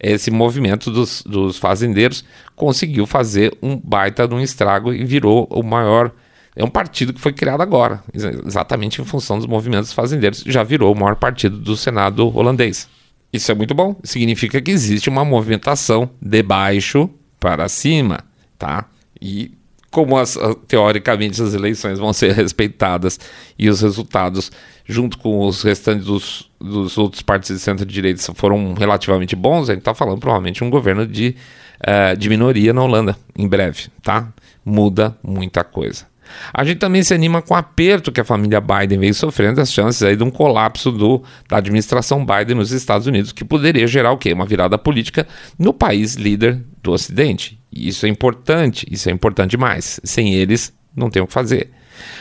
Esse 0.00 0.30
movimento 0.30 0.90
dos, 0.90 1.22
dos 1.22 1.58
fazendeiros 1.58 2.24
conseguiu 2.54 3.06
fazer 3.06 3.56
um 3.62 3.76
baita 3.76 4.26
de 4.26 4.34
um 4.34 4.40
estrago 4.40 4.92
e 4.92 5.04
virou 5.04 5.48
o 5.50 5.62
maior. 5.62 6.12
É 6.54 6.64
um 6.64 6.68
partido 6.70 7.12
que 7.12 7.20
foi 7.20 7.32
criado 7.32 7.60
agora, 7.60 8.02
exatamente 8.44 9.00
em 9.00 9.04
função 9.04 9.38
dos 9.38 9.46
movimentos 9.46 9.92
fazendeiros. 9.92 10.42
Já 10.44 10.64
virou 10.64 10.92
o 10.92 10.98
maior 10.98 11.14
partido 11.14 11.56
do 11.56 11.76
Senado 11.76 12.36
holandês. 12.36 12.88
Isso 13.32 13.52
é 13.52 13.54
muito 13.54 13.74
bom. 13.74 13.94
Significa 14.02 14.60
que 14.60 14.70
existe 14.70 15.08
uma 15.08 15.24
movimentação 15.24 16.10
de 16.20 16.42
baixo 16.42 17.08
para 17.38 17.68
cima, 17.68 18.20
tá? 18.58 18.86
E 19.20 19.52
como 19.98 20.16
as, 20.16 20.36
ah, 20.36 20.54
teoricamente 20.68 21.42
as 21.42 21.54
eleições 21.54 21.98
vão 21.98 22.12
ser 22.12 22.32
respeitadas 22.32 23.18
e 23.58 23.68
os 23.68 23.80
resultados, 23.80 24.52
junto 24.86 25.18
com 25.18 25.44
os 25.44 25.64
restantes 25.64 26.06
dos, 26.06 26.48
dos 26.60 26.96
outros 26.96 27.20
partidos 27.20 27.56
de 27.56 27.64
centro-direita, 27.64 28.32
foram 28.32 28.74
relativamente 28.74 29.34
bons, 29.34 29.68
a 29.68 29.72
gente 29.72 29.80
está 29.80 29.94
falando 29.94 30.20
provavelmente 30.20 30.62
um 30.62 30.70
governo 30.70 31.04
de, 31.04 31.34
uh, 31.80 32.16
de 32.16 32.28
minoria 32.28 32.72
na 32.72 32.80
Holanda, 32.80 33.16
em 33.36 33.48
breve, 33.48 33.88
tá? 34.00 34.28
Muda 34.64 35.18
muita 35.20 35.64
coisa. 35.64 36.06
A 36.54 36.62
gente 36.62 36.78
também 36.78 37.02
se 37.02 37.12
anima 37.12 37.42
com 37.42 37.54
o 37.54 37.56
aperto 37.56 38.12
que 38.12 38.20
a 38.20 38.24
família 38.24 38.60
Biden 38.60 39.00
vem 39.00 39.12
sofrendo, 39.12 39.60
as 39.60 39.72
chances 39.72 40.00
aí 40.04 40.14
de 40.14 40.22
um 40.22 40.30
colapso 40.30 40.92
do, 40.92 41.24
da 41.48 41.56
administração 41.56 42.24
Biden 42.24 42.54
nos 42.54 42.70
Estados 42.70 43.08
Unidos, 43.08 43.32
que 43.32 43.44
poderia 43.44 43.86
gerar 43.88 44.12
o 44.12 44.18
quê? 44.18 44.32
Uma 44.32 44.46
virada 44.46 44.78
política 44.78 45.26
no 45.58 45.72
país 45.72 46.14
líder 46.14 46.62
do 46.82 46.92
Ocidente. 46.92 47.57
Isso 47.72 48.06
é 48.06 48.08
importante, 48.08 48.86
isso 48.90 49.08
é 49.08 49.12
importante 49.12 49.52
demais. 49.52 50.00
Sem 50.04 50.34
eles, 50.34 50.72
não 50.94 51.10
tem 51.10 51.22
o 51.22 51.26
que 51.26 51.32
fazer. 51.32 51.70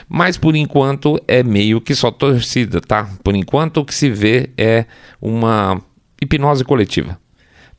Mas 0.10 0.38
por 0.38 0.56
enquanto 0.56 1.22
é 1.28 1.44
meio 1.44 1.80
que 1.80 1.94
só 1.96 2.12
torcida, 2.12 2.82
tá? 2.82 3.10
Por 3.24 3.36
enquanto 3.36 3.78
o 3.78 3.86
que 3.86 3.94
se 3.94 4.10
vê 4.10 4.50
é 4.58 4.86
uma 5.22 5.82
hipnose 6.22 6.64
coletiva. 6.64 7.20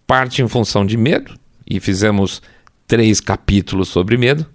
Parte 0.07 0.43
em 0.43 0.49
função 0.49 0.87
de 0.87 0.97
medo, 0.97 1.35
e 1.69 1.79
fizemos 1.81 2.41
três 2.87 3.21
capítulos 3.21 3.89
sobre 3.89 4.17
medo 4.17 4.47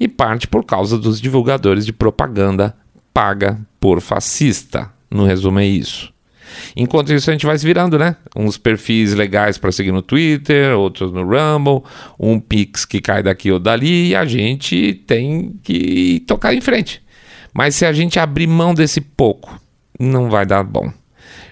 e 0.00 0.08
parte 0.08 0.48
por 0.48 0.64
causa 0.64 0.98
dos 0.98 1.20
divulgadores 1.20 1.84
de 1.84 1.92
propaganda 1.92 2.74
paga 3.12 3.60
por 3.78 4.00
fascista. 4.00 4.90
No 5.10 5.24
resumo 5.24 5.60
é 5.60 5.66
isso. 5.66 6.13
Enquanto 6.76 7.12
isso, 7.12 7.30
a 7.30 7.32
gente 7.32 7.46
vai 7.46 7.58
se 7.58 7.66
virando, 7.66 7.98
né? 7.98 8.16
Uns 8.36 8.56
perfis 8.56 9.14
legais 9.14 9.58
para 9.58 9.72
seguir 9.72 9.92
no 9.92 10.02
Twitter, 10.02 10.76
outros 10.76 11.12
no 11.12 11.22
Rumble, 11.22 11.82
um 12.18 12.38
Pix 12.40 12.84
que 12.84 13.00
cai 13.00 13.22
daqui 13.22 13.50
ou 13.50 13.58
dali, 13.58 14.08
e 14.08 14.16
a 14.16 14.24
gente 14.24 14.94
tem 15.06 15.58
que 15.62 16.22
tocar 16.26 16.54
em 16.54 16.60
frente. 16.60 17.02
Mas 17.52 17.76
se 17.76 17.86
a 17.86 17.92
gente 17.92 18.18
abrir 18.18 18.46
mão 18.46 18.74
desse 18.74 19.00
pouco, 19.00 19.60
não 19.98 20.28
vai 20.28 20.44
dar 20.44 20.62
bom. 20.62 20.92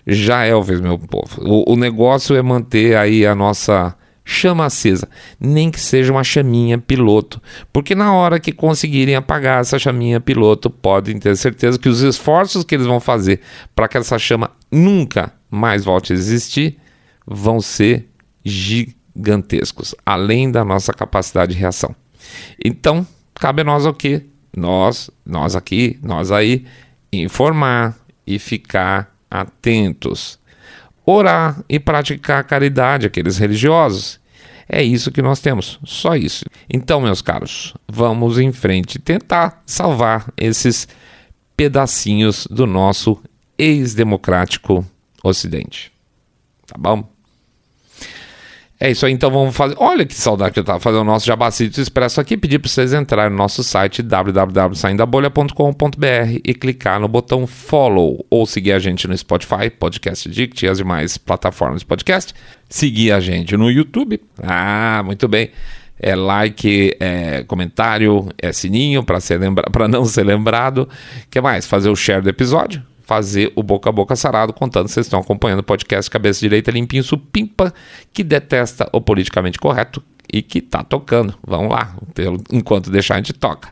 Já 0.07 0.45
é, 0.45 0.61
vez, 0.61 0.81
meu 0.81 0.99
povo. 0.99 1.41
O, 1.41 1.75
o 1.75 1.77
negócio 1.77 2.35
é 2.35 2.43
manter 2.43 2.97
aí 2.97 3.25
a 3.25 3.35
nossa 3.35 3.97
chama 4.25 4.67
acesa, 4.67 5.09
nem 5.39 5.71
que 5.71 5.81
seja 5.81 6.13
uma 6.13 6.23
chaminha 6.23 6.79
piloto, 6.79 7.43
porque 7.73 7.95
na 7.95 8.15
hora 8.15 8.39
que 8.39 8.53
conseguirem 8.53 9.17
apagar 9.17 9.61
essa 9.61 9.79
chaminha 9.79 10.21
piloto, 10.21 10.71
podem 10.71 11.19
ter 11.19 11.37
certeza 11.37 11.79
que 11.79 11.89
os 11.89 12.01
esforços 12.01 12.65
que 12.65 12.75
eles 12.75 12.87
vão 12.87 13.01
fazer 13.01 13.41
para 13.75 13.89
que 13.89 13.99
essa 13.99 14.19
chama 14.19 14.51
nunca 14.71 15.33
mais 15.51 15.85
volte 15.85 16.13
a 16.13 16.17
existir 16.17 16.79
vão 17.27 17.61
ser 17.61 18.09
gigantescos, 18.45 19.95
além 20.05 20.51
da 20.51 20.65
nossa 20.65 20.93
capacidade 20.93 21.55
de 21.55 21.59
reação. 21.59 21.95
Então, 22.65 23.07
cabe 23.35 23.63
a 23.63 23.65
nós 23.65 23.87
o 23.87 23.93
quê? 23.93 24.25
Nós, 24.57 25.11
nós 25.25 25.57
aqui, 25.57 25.99
nós 26.03 26.31
aí, 26.31 26.65
informar 27.13 27.97
e 28.27 28.39
ficar 28.39 29.15
atentos 29.31 30.39
orar 31.13 31.63
e 31.69 31.79
praticar 31.79 32.45
caridade, 32.45 33.07
aqueles 33.07 33.39
religiosos. 33.39 34.21
É 34.69 34.83
isso 34.83 35.13
que 35.13 35.21
nós 35.21 35.41
temos, 35.41 35.79
só 35.85 36.17
isso. 36.17 36.45
Então, 36.73 37.01
meus 37.01 37.21
caros, 37.21 37.75
vamos 37.87 38.39
em 38.39 38.53
frente 38.53 38.99
tentar 38.99 39.63
salvar 39.67 40.33
esses 40.37 40.89
pedacinhos 41.57 42.47
do 42.51 42.67
nosso 42.67 43.23
ex-democrático 43.59 44.87
Ocidente. 45.23 45.93
Tá 46.67 46.77
bom? 46.79 47.12
É 48.85 48.91
isso 48.91 49.07
aí, 49.07 49.13
então 49.13 49.31
vamos 49.31 49.55
fazer. 49.55 49.77
Olha 49.79 50.05
que 50.05 50.13
saudade 50.13 50.55
que 50.55 50.59
eu 50.59 50.65
tava 50.65 50.81
fazendo 50.81 51.03
o 51.03 51.05
nosso 51.05 51.25
Jabacito 51.25 51.81
Expresso 51.81 52.21
aqui. 52.21 52.37
Pedir 52.37 52.59
para 52.59 52.69
vocês 52.69 52.93
entrarem 52.93 53.31
no 53.31 53.37
nosso 53.37 53.63
site 53.63 54.03
www.saindabolha.com.br 54.03 56.41
e 56.45 56.53
clicar 56.53 56.99
no 56.99 57.07
botão 57.07 57.47
follow 57.47 58.27
ou 58.29 58.45
seguir 58.45 58.73
a 58.73 58.81
gente 58.81 59.07
no 59.07 59.17
Spotify, 59.17 59.71
Podcast 59.71 60.29
Dict 60.29 60.67
e 60.67 60.69
as 60.69 60.79
demais 60.79 61.17
plataformas 61.17 61.83
de 61.83 61.87
podcast. 61.87 62.35
Seguir 62.69 63.13
a 63.13 63.21
gente 63.21 63.57
no 63.57 63.71
YouTube. 63.71 64.21
Ah, 64.43 65.01
muito 65.05 65.29
bem. 65.29 65.53
É 65.97 66.17
like, 66.17 66.97
é 66.99 67.45
comentário, 67.45 68.31
é 68.37 68.53
sininho 68.53 69.05
para 69.05 69.21
ser 69.21 69.39
lembra... 69.39 69.71
para 69.71 69.87
não 69.87 70.05
ser 70.05 70.25
lembrado. 70.25 70.89
que 71.31 71.41
mais? 71.41 71.67
Fazer 71.67 71.89
o 71.89 71.95
share 71.95 72.21
do 72.21 72.31
episódio 72.31 72.83
fazer 73.13 73.53
o 73.55 73.63
boca 73.63 73.91
a 73.91 73.93
boca 73.93 74.17
sarado, 74.17 74.55
contando 74.55 74.87
que 74.87 74.93
vocês 74.93 75.05
estão 75.05 75.21
acompanhando 75.21 75.59
o 75.59 75.63
podcast 75.63 76.11
Cabeça 76.11 76.41
Direita 76.41 76.71
Limpinho 76.71 77.05
Supimpa, 77.05 77.75
que 78.11 78.25
detesta 78.25 78.89
o 78.91 79.03
politicamente 79.03 79.59
correto 79.59 80.03
e 80.33 80.41
que 80.41 80.63
tá 80.63 80.83
tocando. 80.83 81.35
Vamos 81.47 81.71
lá, 81.71 81.95
enquanto 82.51 82.91
deixar 82.91 83.17
a 83.17 83.17
gente 83.19 83.35
toca. 83.35 83.69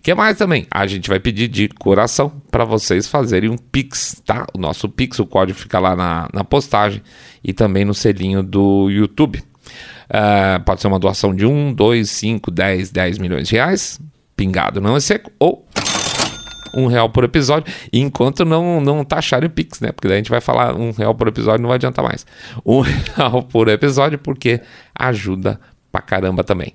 que 0.00 0.14
mais 0.14 0.38
também? 0.38 0.64
A 0.70 0.86
gente 0.86 1.08
vai 1.08 1.18
pedir 1.18 1.48
de 1.48 1.68
coração 1.70 2.40
para 2.52 2.64
vocês 2.64 3.08
fazerem 3.08 3.50
um 3.50 3.56
Pix, 3.56 4.22
tá? 4.24 4.46
O 4.54 4.58
nosso 4.58 4.88
Pix, 4.88 5.18
o 5.18 5.26
código 5.26 5.58
fica 5.58 5.80
lá 5.80 5.96
na, 5.96 6.28
na 6.32 6.44
postagem 6.44 7.02
e 7.42 7.52
também 7.52 7.84
no 7.84 7.94
selinho 7.94 8.44
do 8.44 8.88
YouTube. 8.90 9.42
Uh, 10.08 10.62
pode 10.64 10.80
ser 10.80 10.86
uma 10.86 11.00
doação 11.00 11.34
de 11.34 11.44
1, 11.44 11.74
2, 11.74 12.08
5, 12.08 12.48
10, 12.48 12.90
10 12.92 13.18
milhões 13.18 13.48
de 13.48 13.56
reais, 13.56 14.00
pingado 14.36 14.80
não 14.80 14.94
é 14.94 15.00
seco, 15.00 15.32
ou 15.40 15.66
um 16.74 16.86
real 16.86 17.08
por 17.08 17.24
episódio, 17.24 17.72
enquanto 17.92 18.44
não, 18.44 18.80
não 18.80 19.04
taxarem 19.04 19.46
o 19.46 19.50
Pix, 19.50 19.80
né? 19.80 19.92
Porque 19.92 20.08
daí 20.08 20.16
a 20.16 20.18
gente 20.18 20.30
vai 20.30 20.40
falar 20.40 20.74
um 20.74 20.90
real 20.90 21.14
por 21.14 21.28
episódio, 21.28 21.62
não 21.62 21.68
vai 21.68 21.76
adiantar 21.76 22.04
mais. 22.04 22.26
Um 22.64 22.80
real 23.16 23.42
por 23.42 23.68
episódio, 23.68 24.18
porque 24.18 24.60
ajuda 24.98 25.60
pra 25.90 26.00
caramba 26.00 26.42
também. 26.42 26.74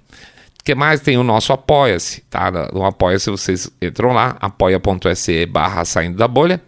O 0.60 0.64
que 0.64 0.76
mais? 0.76 1.02
Tem 1.02 1.18
o 1.18 1.24
nosso 1.24 1.52
Apoia-se, 1.54 2.22
tá? 2.30 2.52
No 2.74 2.86
Apoia-se 2.86 3.30
vocês 3.30 3.70
entram 3.82 4.14
lá, 4.14 4.38
apoia.se 4.40 5.46
barra 5.46 5.86
saindo 5.86 6.18
da 6.18 6.28
bolha, 6.28 6.62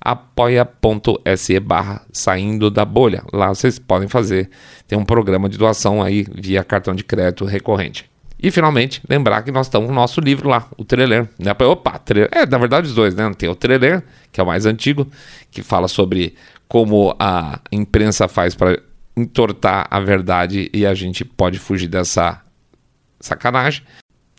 apoia.se 0.00 1.60
barra 1.60 2.02
saindo 2.12 2.70
da 2.70 2.84
bolha. 2.84 3.22
Lá 3.32 3.48
vocês 3.48 3.78
podem 3.78 4.08
fazer, 4.08 4.50
tem 4.86 4.98
um 4.98 5.04
programa 5.04 5.48
de 5.48 5.58
doação 5.58 6.02
aí 6.02 6.26
via 6.32 6.62
cartão 6.62 6.94
de 6.94 7.02
crédito 7.02 7.44
recorrente. 7.44 8.08
E 8.40 8.50
finalmente, 8.50 9.02
lembrar 9.08 9.42
que 9.42 9.50
nós 9.50 9.66
estamos 9.66 9.88
no 9.88 9.94
nosso 9.94 10.20
livro 10.20 10.48
lá, 10.48 10.68
o 10.76 10.84
Treler. 10.84 11.28
Né? 11.38 11.52
Opa, 11.66 11.98
Treler. 11.98 12.28
É, 12.30 12.46
na 12.46 12.56
verdade, 12.56 12.86
os 12.86 12.94
dois, 12.94 13.14
né? 13.14 13.30
Tem 13.36 13.48
o 13.48 13.54
Treler, 13.54 14.04
que 14.30 14.40
é 14.40 14.44
o 14.44 14.46
mais 14.46 14.64
antigo, 14.64 15.08
que 15.50 15.62
fala 15.62 15.88
sobre 15.88 16.34
como 16.68 17.16
a 17.18 17.58
imprensa 17.72 18.28
faz 18.28 18.54
para 18.54 18.80
entortar 19.16 19.88
a 19.90 19.98
verdade 19.98 20.70
e 20.72 20.86
a 20.86 20.94
gente 20.94 21.24
pode 21.24 21.58
fugir 21.58 21.88
dessa 21.88 22.40
sacanagem. 23.18 23.82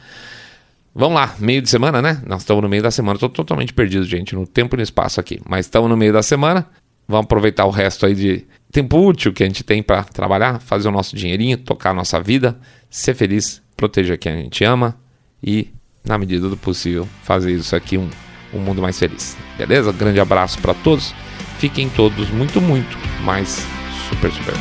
Vamos 0.93 1.15
lá, 1.15 1.37
meio 1.39 1.63
de 1.63 1.71
semana, 1.71 2.03
né? 2.03 2.21
Nós 2.27 2.43
estamos 2.43 2.61
no 2.63 2.69
meio 2.69 2.83
da 2.83 2.91
semana. 2.91 3.15
Estou 3.15 3.29
totalmente 3.29 3.73
perdido, 3.73 4.05
gente, 4.05 4.35
no 4.35 4.45
tempo 4.47 4.75
e 4.75 4.79
no 4.79 4.83
espaço 4.83 5.21
aqui. 5.21 5.41
Mas 5.49 5.67
estamos 5.67 5.89
no 5.89 5.97
meio 5.97 6.13
da 6.13 6.23
semana. 6.23 6.67
Vamos 7.07 7.27
aproveitar 7.27 7.67
o 7.67 7.71
resto 7.71 8.05
aí 8.07 8.15
de 8.15 8.45
tempo 8.73 8.99
útil 8.99 9.33
que 9.33 9.45
a 9.45 9.47
gente 9.47 9.63
tem 9.63 9.83
para 9.83 10.03
trabalhar, 10.05 10.61
fazer 10.61 10.89
o 10.89 10.93
nosso 10.93 11.15
dinheirinho, 11.15 11.59
tocar 11.59 11.91
a 11.91 11.95
nossa 11.95 12.21
vida, 12.21 12.59
ser 12.89 13.15
feliz, 13.15 13.63
proteger 13.77 14.19
quem 14.19 14.33
a 14.33 14.37
gente 14.37 14.65
ama 14.65 14.97
e, 15.43 15.69
na 16.05 16.19
medida 16.19 16.49
do 16.49 16.57
possível, 16.57 17.09
fazer 17.23 17.53
isso 17.53 17.75
aqui 17.75 17.97
um, 17.97 18.09
um 18.53 18.59
mundo 18.59 18.83
mais 18.83 18.99
feliz. 18.99 19.37
Beleza? 19.57 19.93
Grande 19.93 20.21
abraço 20.21 20.61
para 20.61 20.75
todos. 20.75 21.15
Fiquem 21.61 21.91
todos 21.91 22.31
muito, 22.31 22.59
muito 22.59 22.97
mais 23.23 23.67
super, 24.09 24.33
super. 24.33 24.55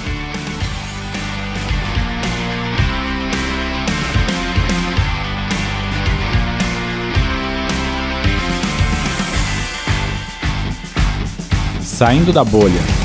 Saindo 11.82 12.34
da 12.34 12.44
bolha. 12.44 12.99